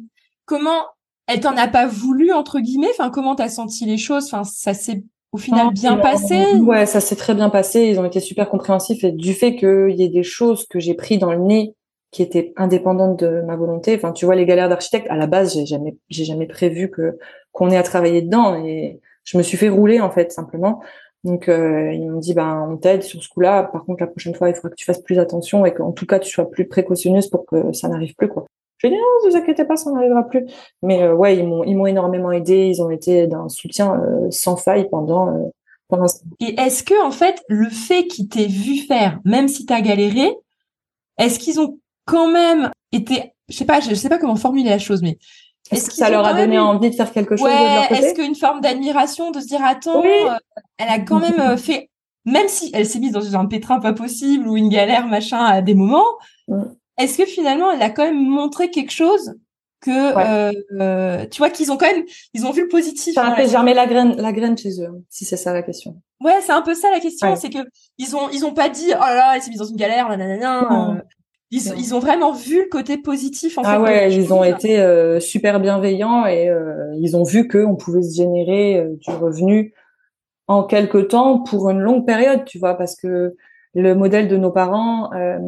[0.44, 0.82] comment
[1.26, 2.90] elle t'en a pas voulu entre guillemets?
[2.90, 4.26] Enfin, comment t'as senti les choses?
[4.26, 6.54] Enfin, ça s'est au final bien passé?
[6.60, 7.82] Ouais, ça s'est très bien passé.
[7.82, 10.94] Ils ont été super compréhensifs et du fait qu'il y ait des choses que j'ai
[10.94, 11.74] pris dans le nez
[12.10, 13.96] qui étaient indépendantes de ma volonté.
[13.96, 17.18] Enfin, tu vois, les galères d'architecte, à la base, j'ai jamais, j'ai jamais prévu que
[17.50, 20.80] qu'on ait à travailler dedans et je me suis fait rouler en fait simplement.
[21.24, 23.64] Donc euh, ils m'ont dit ben on t'aide sur ce coup-là.
[23.64, 26.06] Par contre la prochaine fois il faudra que tu fasses plus attention et qu'en tout
[26.06, 28.44] cas tu sois plus précautionneuse pour que ça n'arrive plus quoi.
[28.90, 30.46] Je non vous inquiétez pas ça n'arrivera plus.
[30.82, 32.66] Mais euh, ouais ils m'ont ils m'ont énormément aidé.
[32.66, 35.48] Ils ont été d'un soutien euh, sans faille pendant euh,
[35.88, 36.06] pendant
[36.40, 40.34] Et est-ce que en fait, le fait qu'ils t'aient vu faire, même si t'as galéré,
[41.18, 44.78] est-ce qu'ils ont quand même été, je sais pas, je sais pas comment formuler la
[44.78, 45.18] chose, mais
[45.70, 48.00] Est-ce que ça leur a même donné envie de faire quelque chose de leur côté
[48.00, 50.08] est-ce qu'une forme d'admiration de se dire attends, Oui.
[50.08, 50.34] euh,
[50.78, 51.90] elle a quand même fait,
[52.24, 55.62] même si elle s'est mise dans un pétrin pas possible ou une galère machin à
[55.62, 56.04] des moments,
[56.48, 56.62] Mm.
[56.98, 59.34] Est-ce que finalement elle a quand même montré quelque chose
[59.80, 63.14] que euh, euh, tu vois qu'ils ont quand même ils ont vu le positif.
[63.14, 66.00] Ça a fait germer la graine la graine chez eux, si c'est ça la question.
[66.22, 67.36] Ouais, c'est un peu ça la question, Ouais.
[67.36, 67.58] c'est que
[67.98, 70.08] ils ont ils ont pas dit oh là là, elle s'est mise dans une galère,
[70.08, 70.92] nanana.
[70.92, 71.00] Euh,
[71.50, 73.68] ils, ils ont vraiment vu le côté positif en fait.
[73.70, 77.76] Ah de ouais, ils ont été euh, super bienveillants et euh, ils ont vu qu'on
[77.76, 79.72] pouvait se générer du revenu
[80.46, 83.36] en quelque temps pour une longue période, tu vois, parce que
[83.74, 85.38] le modèle de nos parents, euh,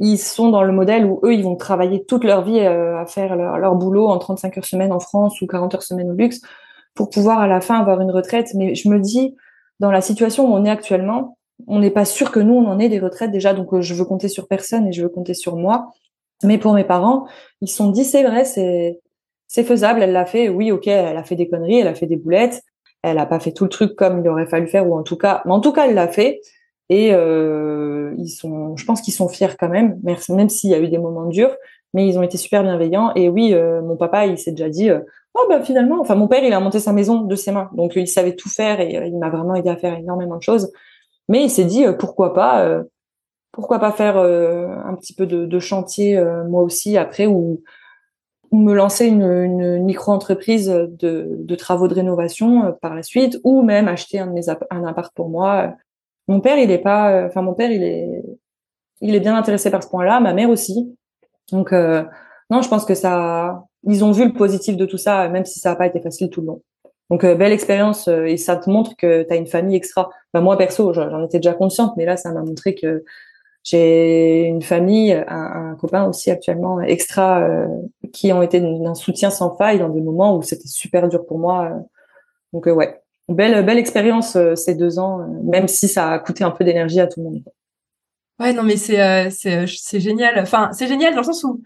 [0.00, 3.06] ils sont dans le modèle où eux, ils vont travailler toute leur vie euh, à
[3.06, 6.14] faire leur, leur boulot en 35 heures semaine en France ou 40 heures semaine au
[6.14, 6.40] luxe
[6.94, 8.48] pour pouvoir à la fin avoir une retraite.
[8.54, 9.34] Mais je me dis,
[9.80, 11.36] dans la situation où on est actuellement,
[11.66, 13.94] on n'est pas sûr que nous, on en ait des retraites déjà, donc euh, je
[13.94, 15.90] veux compter sur personne et je veux compter sur moi.
[16.44, 17.26] Mais pour mes parents,
[17.60, 19.00] ils se sont dit, c'est vrai, c'est
[19.48, 22.06] c'est faisable, elle l'a fait, oui, ok, elle a fait des conneries, elle a fait
[22.06, 22.62] des boulettes,
[23.02, 25.16] elle a pas fait tout le truc comme il aurait fallu faire, ou en tout
[25.16, 26.40] cas, mais en tout cas, elle l'a fait.
[26.90, 30.78] Et euh, ils sont, je pense qu'ils sont fiers quand même, même s'il y a
[30.78, 31.54] eu des moments durs,
[31.92, 33.12] mais ils ont été super bienveillants.
[33.14, 35.00] Et oui, euh, mon papa, il s'est déjà dit, euh,
[35.34, 37.92] oh ben finalement, enfin mon père, il a monté sa maison de ses mains, donc
[37.96, 40.72] il savait tout faire et euh, il m'a vraiment aidé à faire énormément de choses.
[41.28, 42.82] Mais il s'est dit, euh, pourquoi pas,
[43.52, 46.18] pourquoi pas faire un petit peu de, de chantier
[46.48, 47.62] moi aussi après ou
[48.50, 53.88] me lancer une, une micro-entreprise de, de travaux de rénovation par la suite, ou même
[53.88, 54.32] acheter un,
[54.70, 55.74] un appart pour moi.
[56.28, 58.22] Mon père, il est pas, euh, enfin mon père, il est,
[59.00, 60.94] il est bien intéressé par ce point-là, ma mère aussi.
[61.52, 62.04] Donc euh,
[62.50, 65.60] non, je pense que ça, ils ont vu le positif de tout ça, même si
[65.60, 66.62] ça n'a pas été facile tout le long.
[67.10, 70.10] Donc euh, belle expérience euh, et ça te montre que tu as une famille extra.
[70.32, 73.04] Enfin, moi perso, j'en étais déjà consciente, mais là ça m'a montré que
[73.64, 77.66] j'ai une famille, un, copain aussi actuellement extra euh,
[78.12, 81.38] qui ont été d'un soutien sans faille dans des moments où c'était super dur pour
[81.38, 81.70] moi.
[81.72, 81.80] euh.
[82.52, 86.44] Donc ouais, belle belle expérience euh, ces deux ans, euh, même si ça a coûté
[86.44, 87.42] un peu d'énergie à tout le monde.
[88.40, 90.38] Ouais, non, mais c'est c'est c'est génial.
[90.38, 91.60] Enfin, c'est génial dans le sens où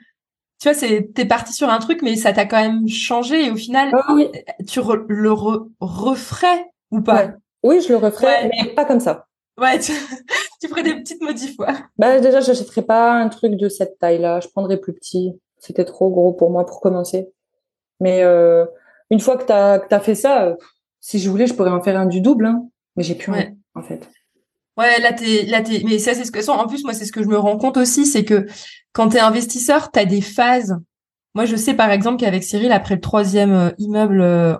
[0.60, 3.50] tu vois, c'est t'es parti sur un truc, mais ça t'a quand même changé et
[3.50, 4.28] au final, Ah oui.
[4.68, 7.26] tu re- le re- referais ou pas?
[7.26, 7.30] Ouais.
[7.64, 8.50] Oui, je le referai, Ouais.
[8.64, 9.26] mais pas comme ça.
[9.60, 9.92] Ouais, tu,
[10.60, 11.74] tu ferais des petites modifs, ouais.
[11.98, 14.40] Bah, déjà, j'achèterais pas un truc de cette taille-là.
[14.40, 15.32] Je prendrais plus petit.
[15.58, 17.28] C'était trop gros pour moi pour commencer.
[18.00, 18.64] Mais euh,
[19.10, 20.54] une fois que t'as que t'as fait ça, euh,
[21.03, 22.62] si je voulais, je pourrais en faire un du double, hein.
[22.96, 23.48] Mais j'ai plus Ouais.
[23.48, 24.09] envie, en fait.
[24.78, 27.12] Ouais, là t'es, là t'es, mais ça c'est ce que, en plus moi c'est ce
[27.12, 28.46] que je me rends compte aussi, c'est que
[28.94, 30.78] quand t'es investisseur, t'as des phases.
[31.34, 34.57] Moi je sais par exemple qu'avec Cyril après le troisième euh, immeuble euh,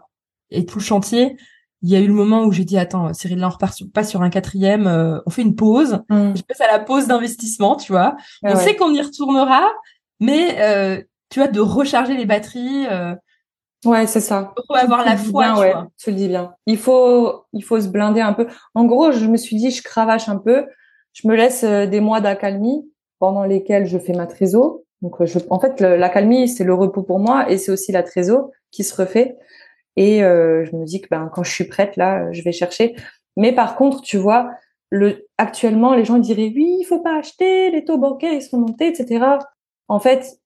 [0.51, 1.37] et tout le chantier,
[1.81, 3.87] il y a eu le moment où j'ai dit attends Cyril là on repart sur,
[3.91, 6.03] pas sur un quatrième, euh, on fait une pause.
[6.11, 6.35] Mm.
[6.37, 8.15] Je passe à la pause d'investissement, tu vois.
[8.45, 8.63] Ah on ouais.
[8.63, 9.67] sait qu'on y retournera,
[10.21, 13.15] mais euh, tu vois de recharger les batteries, euh,
[13.85, 14.53] Ouais, c'est ça.
[14.67, 15.89] faut avoir la foi, bien, tu ouais, vois.
[15.99, 16.55] tu le dis bien.
[16.67, 18.47] Il faut, il faut se blinder un peu.
[18.75, 20.67] En gros, je me suis dit, je cravache un peu.
[21.13, 24.81] Je me laisse euh, des mois d'accalmie pendant lesquels je fais ma trésor.
[25.03, 28.03] Donc, euh, je, en fait, l'accalmie, c'est le repos pour moi et c'est aussi la
[28.03, 29.37] trésor qui se refait.
[29.97, 32.53] Et euh, je me dis que ben, quand je suis prête, là, euh, je vais
[32.53, 32.95] chercher.
[33.37, 34.51] Mais par contre, tu vois,
[34.91, 38.59] le, actuellement, les gens diraient, oui, il faut pas acheter, les taux bancaires, ils sont
[38.59, 39.25] montés, etc.
[39.89, 40.39] En fait,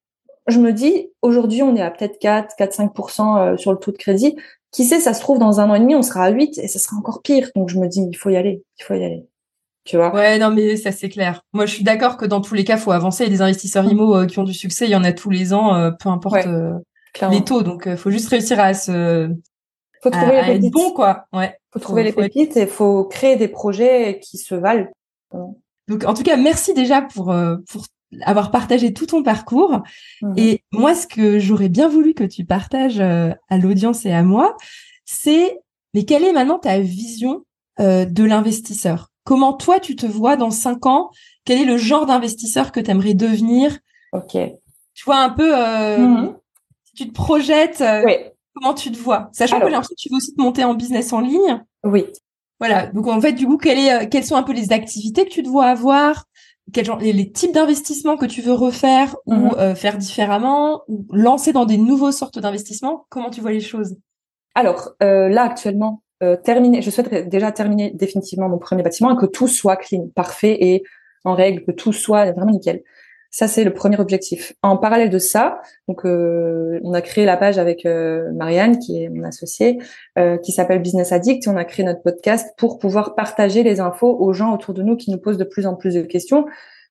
[0.49, 3.92] je me dis, aujourd'hui, on est à peut-être 4, 4, 5% euh, sur le taux
[3.92, 4.36] de crédit.
[4.72, 6.68] Qui sait, ça se trouve, dans un an et demi, on sera à 8 et
[6.68, 7.51] ça sera encore pire.
[7.57, 9.26] Donc, je me dis, il faut y aller, il faut y aller.
[9.84, 10.12] Tu vois?
[10.14, 11.42] Ouais, non, mais ça c'est clair.
[11.53, 13.24] Moi, je suis d'accord que dans tous les cas, faut avancer.
[13.24, 15.55] Et des investisseurs IMO euh, qui ont du succès, il y en a tous les
[15.55, 16.47] ans, euh, peu importe Ouais.
[16.49, 16.72] euh,
[17.30, 17.62] les taux.
[17.62, 19.30] Donc, faut juste réussir à se,
[20.03, 20.72] Faut trouver à les être pépites.
[20.72, 21.26] bon, quoi.
[21.32, 21.57] Ouais.
[21.72, 24.88] Faut trouver les faut être- pépites et faut créer des projets qui se valent.
[25.88, 27.26] Donc, en tout cas, merci déjà pour
[27.70, 27.86] pour
[28.22, 29.82] avoir partagé tout ton parcours.
[30.22, 30.34] Mhm.
[30.36, 34.22] Et moi, ce que j'aurais bien voulu que tu partages euh, à l'audience et à
[34.22, 34.57] moi,
[35.04, 35.59] c'est
[35.94, 37.44] mais quelle est maintenant ta vision
[37.80, 39.11] euh, de l'investisseur?
[39.24, 41.11] Comment toi tu te vois dans cinq ans?
[41.44, 43.78] Quel est le genre d'investisseur que tu aimerais devenir?
[44.12, 44.36] Ok.
[44.94, 46.28] Tu vois un peu euh,
[46.84, 48.12] si tu te projettes, euh, Oui.
[48.54, 49.30] comment tu te vois?
[49.32, 51.64] Sachant que j'ai l'impression que tu veux aussi te monter en business en ligne.
[51.82, 52.04] Oui.
[52.61, 52.86] Voilà.
[52.86, 55.42] Donc en fait, du coup, quelle est, quelles sont un peu les activités que tu
[55.42, 56.26] te vois avoir?
[56.73, 59.55] Quels genre, les, les types d'investissements que tu veux refaire ou Mhm.
[59.59, 63.97] euh, faire différemment ou lancer dans des nouveaux sortes d'investissements Comment tu vois les choses?
[64.55, 69.17] Alors, euh, là, actuellement, euh, terminer, je souhaiterais déjà terminer définitivement mon premier bâtiment et
[69.17, 70.83] que tout soit clean, parfait et
[71.25, 72.83] en règle, que tout soit vraiment nickel.
[73.39, 74.55] Ça, c'est le premier objectif.
[74.62, 79.03] En parallèle de ça, donc euh, on a créé la page avec euh, Marianne, qui
[79.03, 79.76] est mon associée,
[80.18, 84.16] euh, qui s'appelle Business Addict, on a créé notre podcast pour pouvoir partager les infos
[84.18, 86.47] aux gens autour de nous qui nous posent de plus en plus de questions,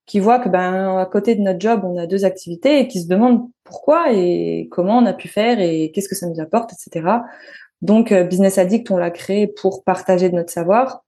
[0.05, 3.01] qui voient que ben à côté de notre job, on a deux activités et qui
[3.01, 6.73] se demandent pourquoi et comment on a pu faire et qu'est-ce que ça nous apporte,
[6.73, 7.07] etc.
[7.81, 11.04] Donc, Business Addict, on l'a créé pour partager de notre savoir,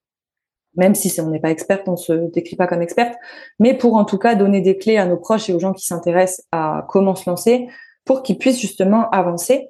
[0.78, 3.15] même si on n'est pas experte, on se décrit pas comme experte,
[3.59, 5.86] mais pour en tout cas donner des clés à nos proches et aux gens qui
[5.86, 7.67] s'intéressent à comment se lancer,
[8.05, 9.69] pour qu'ils puissent justement avancer.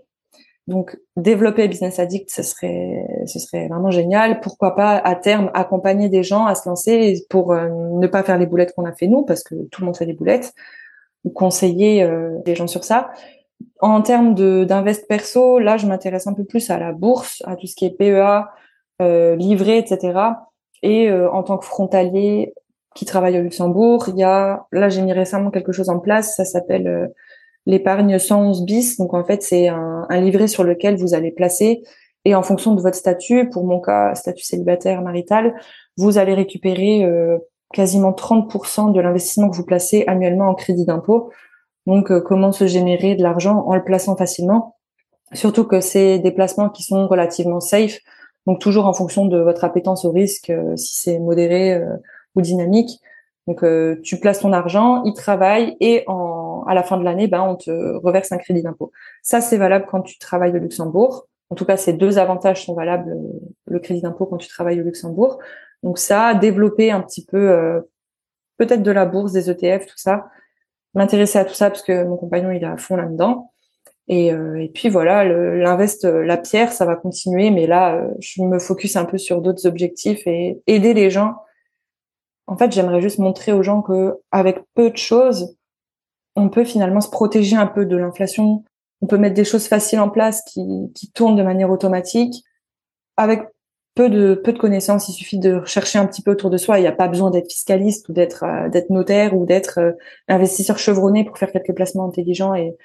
[0.68, 4.41] Donc, développer Business Addict, ce serait, ce serait vraiment génial.
[4.41, 8.38] Pourquoi pas, à terme, accompagner des gens à se lancer pour euh, ne pas faire
[8.38, 10.53] les boulettes qu'on a fait nous, parce que tout le monde fait des boulettes,
[11.24, 13.12] ou conseiller euh, les gens sur ça.
[13.80, 14.36] En termes
[14.66, 17.86] d'invest perso, là, je m'intéresse un peu plus à la bourse, à tout ce qui
[17.86, 18.49] est PEA,
[19.01, 20.20] euh, livret, etc.
[20.84, 22.53] Et euh, en tant que frontalier
[22.95, 26.36] qui travaille au Luxembourg, il y a, là, j'ai mis récemment quelque chose en place,
[26.36, 27.07] ça s'appelle euh,
[27.65, 28.97] l'épargne 111 bis.
[28.97, 31.84] Donc, en fait, c'est un, un livret sur lequel vous allez placer
[32.28, 35.55] et en fonction de votre statut, pour mon cas, statut célibataire marital,
[35.95, 37.38] vous allez récupérer euh,
[37.71, 41.32] quasiment 30% de l'investissement que vous placez annuellement en crédit d'impôt.
[41.86, 44.75] Donc, euh, comment se générer de l'argent en le plaçant facilement
[45.32, 47.99] Surtout que c'est des placements qui sont relativement safe,
[48.48, 51.98] donc toujours en fonction de votre appétence au risque, euh, si c'est modéré euh,
[52.34, 53.02] ou dynamique.
[53.45, 57.28] Donc, euh, tu places ton argent, il travaille et en, à la fin de l'année,
[57.28, 58.91] ben, on te reverse un crédit d'impôt.
[59.22, 61.28] Ça, c'est valable quand tu travailles au Luxembourg.
[61.50, 63.16] En tout cas, ces deux avantages sont valables,
[63.68, 65.39] le crédit d'impôt quand tu travailles au Luxembourg.
[65.84, 67.82] Donc ça, développer un petit peu,
[68.58, 70.28] peut-être de la bourse, des ETF, tout ça,
[70.93, 73.52] m'intéresser à tout ça parce que mon compagnon il est à fond là-dedans.
[74.08, 78.08] Et, euh, et puis voilà, l'invest, euh, la pierre, ça va continuer, mais là, euh,
[78.20, 81.36] je me focus un peu sur d'autres objectifs et aider les gens.
[82.47, 85.58] En fait, j'aimerais juste montrer aux gens que avec peu de choses,
[86.38, 88.64] on peut finalement se protéger un peu de l'inflation.
[89.01, 90.64] On peut mettre des choses faciles en place qui,
[90.95, 92.43] qui tournent de manière automatique.
[93.18, 93.41] Avec
[93.95, 96.80] peu de peu de connaissances, il suffit de chercher un petit peu autour de soi.
[96.80, 99.97] Il n'y a pas besoin d'être fiscaliste ou d'être euh, d'être notaire ou d'être
[100.30, 102.53] investisseur chevronné pour faire quelques placements intelligents.
[102.55, 102.78] Et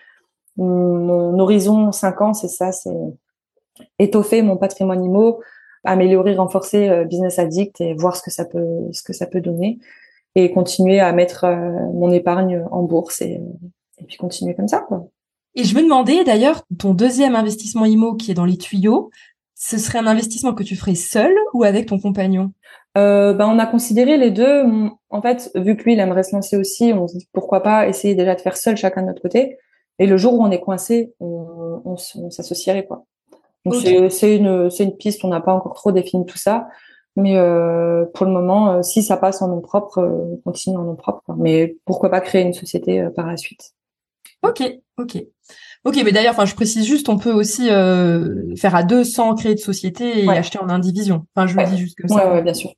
[0.56, 2.90] mon horizon 5 ans, c'est ça, c'est
[3.98, 5.40] étoffer mon patrimoine IMO,
[5.84, 9.40] améliorer, renforcer euh, Business Addict et voir ce que ça peut ce que ça peut
[9.40, 9.78] donner.
[10.34, 11.46] et continuer à mettre
[11.92, 13.40] mon épargne en bourse et,
[13.98, 15.06] et puis continuer comme ça quoi.
[15.54, 19.10] Et je me demandais d'ailleurs ton deuxième investissement IMO qui est dans les tuyaux,
[19.54, 22.52] ce serait un investissement que tu ferais seul ou avec ton compagnon?
[22.98, 24.64] Euh, ben, on a considéré les deux.
[25.08, 27.86] En fait, vu que lui, il aimerait se lancer aussi, on se dit pourquoi pas
[27.86, 29.58] essayer déjà de faire seul chacun de notre côté.
[30.02, 33.04] Et le jour où on est coincé, on, on, on s'associerait quoi.
[33.64, 35.24] Donc c'est une piste.
[35.24, 36.66] On n'a pas encore trop défini tout ça,
[37.14, 40.76] mais euh, pour le moment, euh, si ça passe en nom propre, euh, on continue
[40.76, 41.22] en nom propre.
[41.24, 41.36] Quoi.
[41.38, 43.74] Mais pourquoi pas créer une société par la suite
[44.42, 44.62] Ok,
[44.98, 45.24] ok.
[45.84, 49.34] Ok, mais d'ailleurs, enfin, je précise juste, on peut aussi euh, faire à deux sans
[49.36, 51.26] créer de société et acheter en indivision.
[51.36, 52.34] Enfin, je le dis juste comme ça.
[52.34, 52.72] Ouais, bien sûr.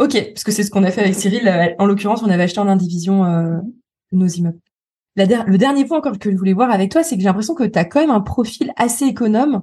[0.00, 1.76] Ok, parce que c'est ce qu'on a fait avec Cyril.
[1.78, 3.58] En l'occurrence, on avait acheté en indivision euh,
[4.10, 4.58] nos immeubles.
[5.16, 7.64] Le dernier point encore que je voulais voir avec toi, c'est que j'ai l'impression que
[7.64, 9.62] tu as quand même un profil assez économe.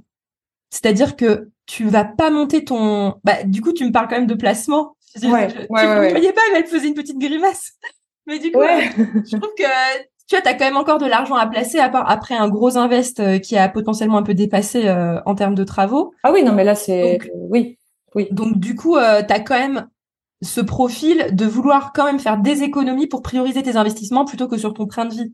[0.70, 3.16] C'est-à-dire que tu vas pas monter ton.
[3.24, 4.96] Bah, du coup, tu me parles quand même de placement.
[5.22, 7.74] Ouais, ouais, tu ne voyais pas, mais elle faisait une petite grimace.
[8.28, 9.64] Mais du coup, je trouve que
[10.28, 12.78] tu vois, as quand même encore de l'argent à placer à part, après un gros
[12.78, 16.14] invest euh, qui a potentiellement un peu dépassé euh, en termes de travaux.
[16.24, 17.18] Ah oui, non, mais là, c'est...
[17.36, 17.80] Oui,
[18.16, 18.28] oui.
[18.32, 19.90] Donc, du coup, euh, tu as quand même
[20.42, 24.58] ce profil de vouloir quand même faire des économies pour prioriser tes investissements plutôt que
[24.58, 25.34] sur ton train de vie.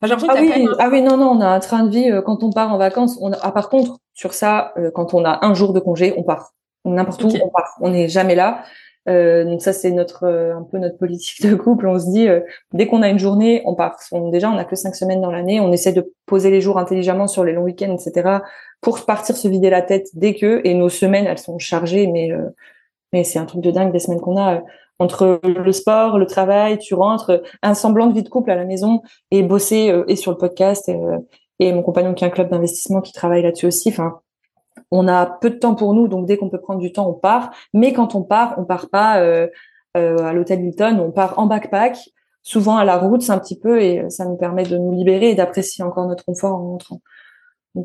[0.00, 2.50] Enfin, ah, oui, ah oui, non, non, on a un train de vie quand on
[2.50, 3.18] part en vacances.
[3.20, 3.38] On a...
[3.42, 6.52] ah, par contre, sur ça, quand on a un jour de congé, on part.
[6.84, 7.76] N'importe où, on part.
[7.80, 8.62] On n'est jamais là.
[9.08, 11.86] Euh, donc ça c'est notre euh, un peu notre politique de couple.
[11.88, 12.40] On se dit euh,
[12.72, 13.96] dès qu'on a une journée, on part.
[14.30, 15.60] déjà on a que cinq semaines dans l'année.
[15.60, 18.38] On essaie de poser les jours intelligemment sur les longs week-ends, etc.
[18.80, 20.60] Pour partir se vider la tête dès que.
[20.64, 22.30] Et nos semaines elles sont chargées, mais
[23.12, 24.62] mais c'est un truc de dingue des semaines qu'on a
[24.98, 26.78] entre le sport, le travail.
[26.78, 30.30] Tu rentres, un semblant de vie de couple à la maison et bosser et sur
[30.30, 30.88] le podcast.
[30.88, 30.98] Et,
[31.60, 33.88] et mon compagnon qui a un club d'investissement qui travaille là-dessus aussi.
[33.90, 34.20] Enfin
[34.90, 37.14] on a peu de temps pour nous, donc dès qu'on peut prendre du temps, on
[37.14, 37.50] part.
[37.74, 39.48] Mais quand on part, on part pas euh,
[39.96, 41.98] euh, à l'hôtel Hilton, on part en backpack,
[42.42, 45.30] souvent à la route, c'est un petit peu, et ça nous permet de nous libérer
[45.30, 47.00] et d'apprécier encore notre confort en rentrant.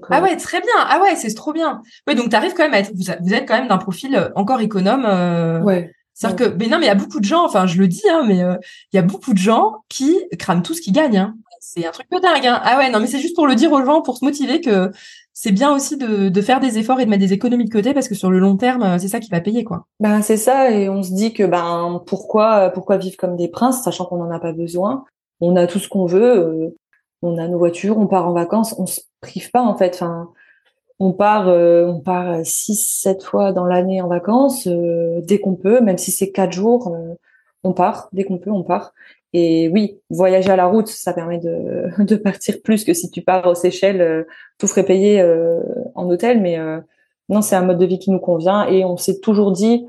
[0.09, 0.74] ah ouais, très bien.
[0.78, 1.82] Ah ouais, c'est trop bien.
[2.07, 4.61] Ouais, donc tu arrives quand même à être, vous, êtes quand même d'un profil encore
[4.61, 5.64] économe.
[5.66, 5.91] ouais.
[6.14, 8.07] C'est-à-dire que, mais non, mais il y a beaucoup de gens, enfin, je le dis,
[8.09, 11.18] hein, mais il y a beaucoup de gens qui crament tout ce qu'ils gagnent.
[11.18, 11.36] Hein.
[11.59, 12.45] C'est un truc de dingue.
[12.45, 12.59] Hein.
[12.64, 14.91] Ah ouais, non, mais c'est juste pour le dire aux gens, pour se motiver que
[15.34, 17.93] c'est bien aussi de, de, faire des efforts et de mettre des économies de côté
[17.93, 19.88] parce que sur le long terme, euh, c'est ça qui va payer, quoi.
[19.99, 23.84] Ben c'est ça, et on se dit que ben pourquoi pourquoi vivre comme des princes,
[23.84, 25.05] sachant qu'on n'en a pas besoin.
[25.41, 26.78] On a tout ce qu'on veut, euh,
[27.22, 29.95] on a nos voitures, on part en vacances, on se prive pas en fait.
[29.95, 30.30] Enfin,
[31.04, 35.82] on part euh, on part six sept fois dans l'année en vacances dès qu'on peut,
[35.82, 36.95] même si c'est quatre jours,
[37.64, 38.93] on part dès qu'on peut, on part.
[39.34, 43.45] Et oui, voyager à la route, ça permet de, partir plus que si tu pars
[43.47, 44.24] aux Seychelles, euh,
[44.60, 45.60] tout frais payé euh,
[45.95, 46.39] en hôtel.
[46.41, 46.80] Mais euh,
[47.30, 49.88] non, c'est un mode de vie qui nous convient et on s'est toujours dit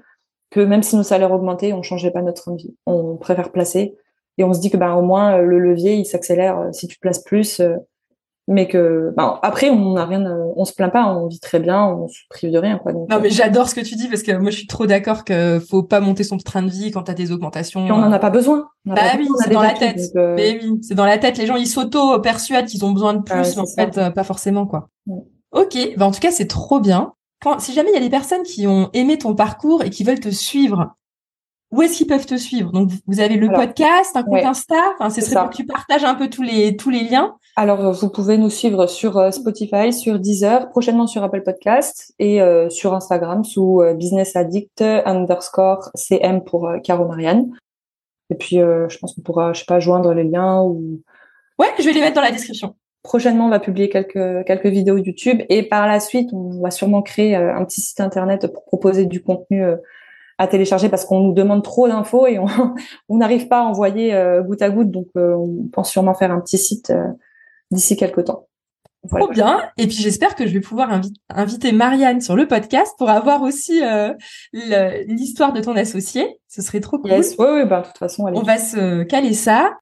[0.50, 2.74] que même si nos salaires augmentaient, on changerait pas notre vie.
[2.86, 3.96] On préfère placer
[4.38, 7.22] et on se dit que ben au moins le levier il s'accélère si tu places
[7.22, 7.60] plus
[8.46, 10.22] mais que ben, après on n'a rien
[10.56, 13.06] on se plaint pas on vit très bien on se prive de rien quoi non
[13.08, 15.58] mais euh, j'adore ce que tu dis parce que moi je suis trop d'accord que
[15.60, 17.80] faut pas monter son train de vie quand t'as des augmentations.
[17.80, 18.68] On en a pas besoin.
[18.84, 20.00] Bah oui c'est dans la tête.
[20.16, 21.38] euh, mais oui c'est dans la tête.
[21.38, 24.24] Les gens ils s'auto persuadent qu'ils ont besoin de plus mais en fait euh, pas
[24.24, 24.88] forcément quoi.
[25.52, 27.14] Ok bah en tout cas c'est trop bien.
[27.58, 30.20] Si jamais il y a des personnes qui ont aimé ton parcours et qui veulent
[30.20, 30.94] te suivre
[31.70, 32.70] où est-ce qu'ils peuvent te suivre?
[32.70, 34.76] Donc vous avez le podcast, un compte Insta.
[34.94, 37.36] Enfin, ce serait pour que tu partages un peu tous les tous les liens.
[37.56, 42.14] Alors euh, vous pouvez nous suivre sur euh, Spotify, sur Deezer, prochainement sur Apple Podcast
[42.18, 47.50] et euh, sur Instagram sous Business Addict underscore cm pour Caro Marianne.
[48.30, 51.02] Et puis je pense qu'on pourra, je sais pas, joindre les liens ou.
[51.58, 52.74] Ouais, je vais les mettre dans la description.
[53.02, 57.02] Prochainement, on va publier quelques quelques vidéos YouTube et par la suite, on va sûrement
[57.02, 59.62] créer un petit site internet pour proposer du contenu
[60.38, 62.38] à télécharger parce qu'on nous demande trop d'infos et
[63.08, 64.90] on n'arrive pas à envoyer euh, goutte à goutte.
[64.90, 67.04] Donc, euh, on pense sûrement faire un petit site euh,
[67.70, 68.48] d'ici quelques temps.
[69.10, 69.60] Trop bien.
[69.76, 73.82] Et puis j'espère que je vais pouvoir inviter Marianne sur le podcast pour avoir aussi
[74.54, 76.40] l'histoire de ton associé.
[76.48, 77.10] Ce serait trop cool.
[77.10, 77.34] Yes.
[77.38, 79.76] Oui, oui, bah, de toute façon, on va se caler ça.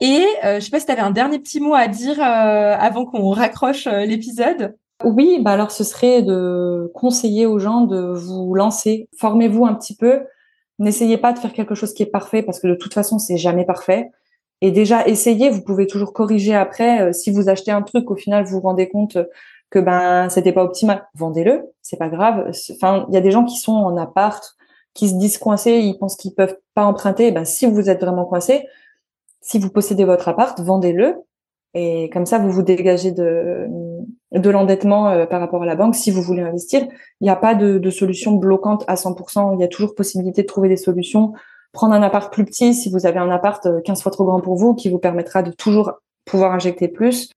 [0.00, 3.30] Et je sais pas si tu avais un dernier petit mot à dire avant qu'on
[3.30, 4.76] raccroche l'épisode.
[5.04, 9.08] Oui, bah alors ce serait de conseiller aux gens de vous lancer.
[9.18, 10.24] Formez-vous un petit peu.
[10.78, 13.36] N'essayez pas de faire quelque chose qui est parfait parce que de toute façon, c'est
[13.36, 14.10] jamais parfait.
[14.62, 17.02] Et déjà, essayez, vous pouvez toujours corriger après.
[17.02, 19.18] Euh, si vous achetez un truc, au final, vous vous rendez compte
[19.70, 22.50] que ben c'était pas optimal, vendez-le, c'est pas grave.
[22.72, 24.56] Enfin, il y a des gens qui sont en appart,
[24.94, 27.32] qui se disent coincés, ils pensent qu'ils peuvent pas emprunter.
[27.32, 28.66] Ben si vous êtes vraiment coincé,
[29.40, 31.16] si vous possédez votre appart, vendez-le
[31.78, 33.66] et comme ça, vous vous dégagez de,
[34.32, 35.94] de l'endettement euh, par rapport à la banque.
[35.94, 36.82] Si vous voulez investir,
[37.20, 39.54] il n'y a pas de, de, solution bloquante à 100%.
[39.54, 41.32] Il y a toujours possibilité de trouver des solutions
[41.72, 44.56] prendre un appart plus petit si vous avez un appart 15 fois trop grand pour
[44.56, 45.92] vous, qui vous permettra de toujours
[46.24, 47.30] pouvoir injecter plus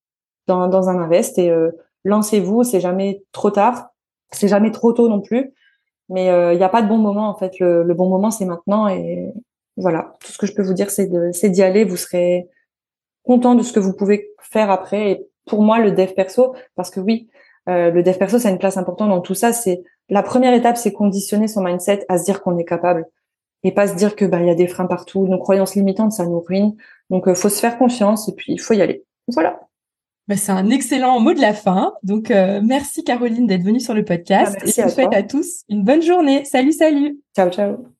[0.47, 1.37] dans, dans un invest.
[1.37, 1.53] Et
[2.05, 3.89] lancez-vous, c'est jamais trop tard,
[4.31, 5.53] c'est jamais trop tôt non plus.
[6.07, 7.59] Mais il n'y a pas de bon moment en fait.
[7.59, 9.29] Le, le bon moment c'est maintenant et
[9.75, 10.13] voilà.
[10.21, 11.83] Tout ce que je peux vous dire c'est d'y aller.
[11.83, 12.47] Vous serez
[13.23, 15.25] content de ce que vous pouvez faire après.
[15.49, 17.29] Pour moi, le dev perso, parce que oui,
[17.67, 19.51] euh, le dev perso, ça a une place importante dans tout ça.
[19.51, 23.05] C'est la première étape, c'est conditionner son mindset à se dire qu'on est capable
[23.63, 25.27] et pas se dire que bah il y a des freins partout.
[25.27, 26.75] Nos croyances limitantes, ça nous ruine.
[27.09, 29.03] Donc, euh, faut se faire confiance et puis il faut y aller.
[29.27, 29.59] Voilà.
[30.27, 31.93] Bah, c'est un excellent mot de la fin.
[32.03, 34.55] Donc, euh, merci Caroline d'être venue sur le podcast.
[34.61, 36.45] Ah, et je vous souhaite à tous une bonne journée.
[36.45, 37.19] Salut, salut.
[37.35, 37.98] Ciao, ciao.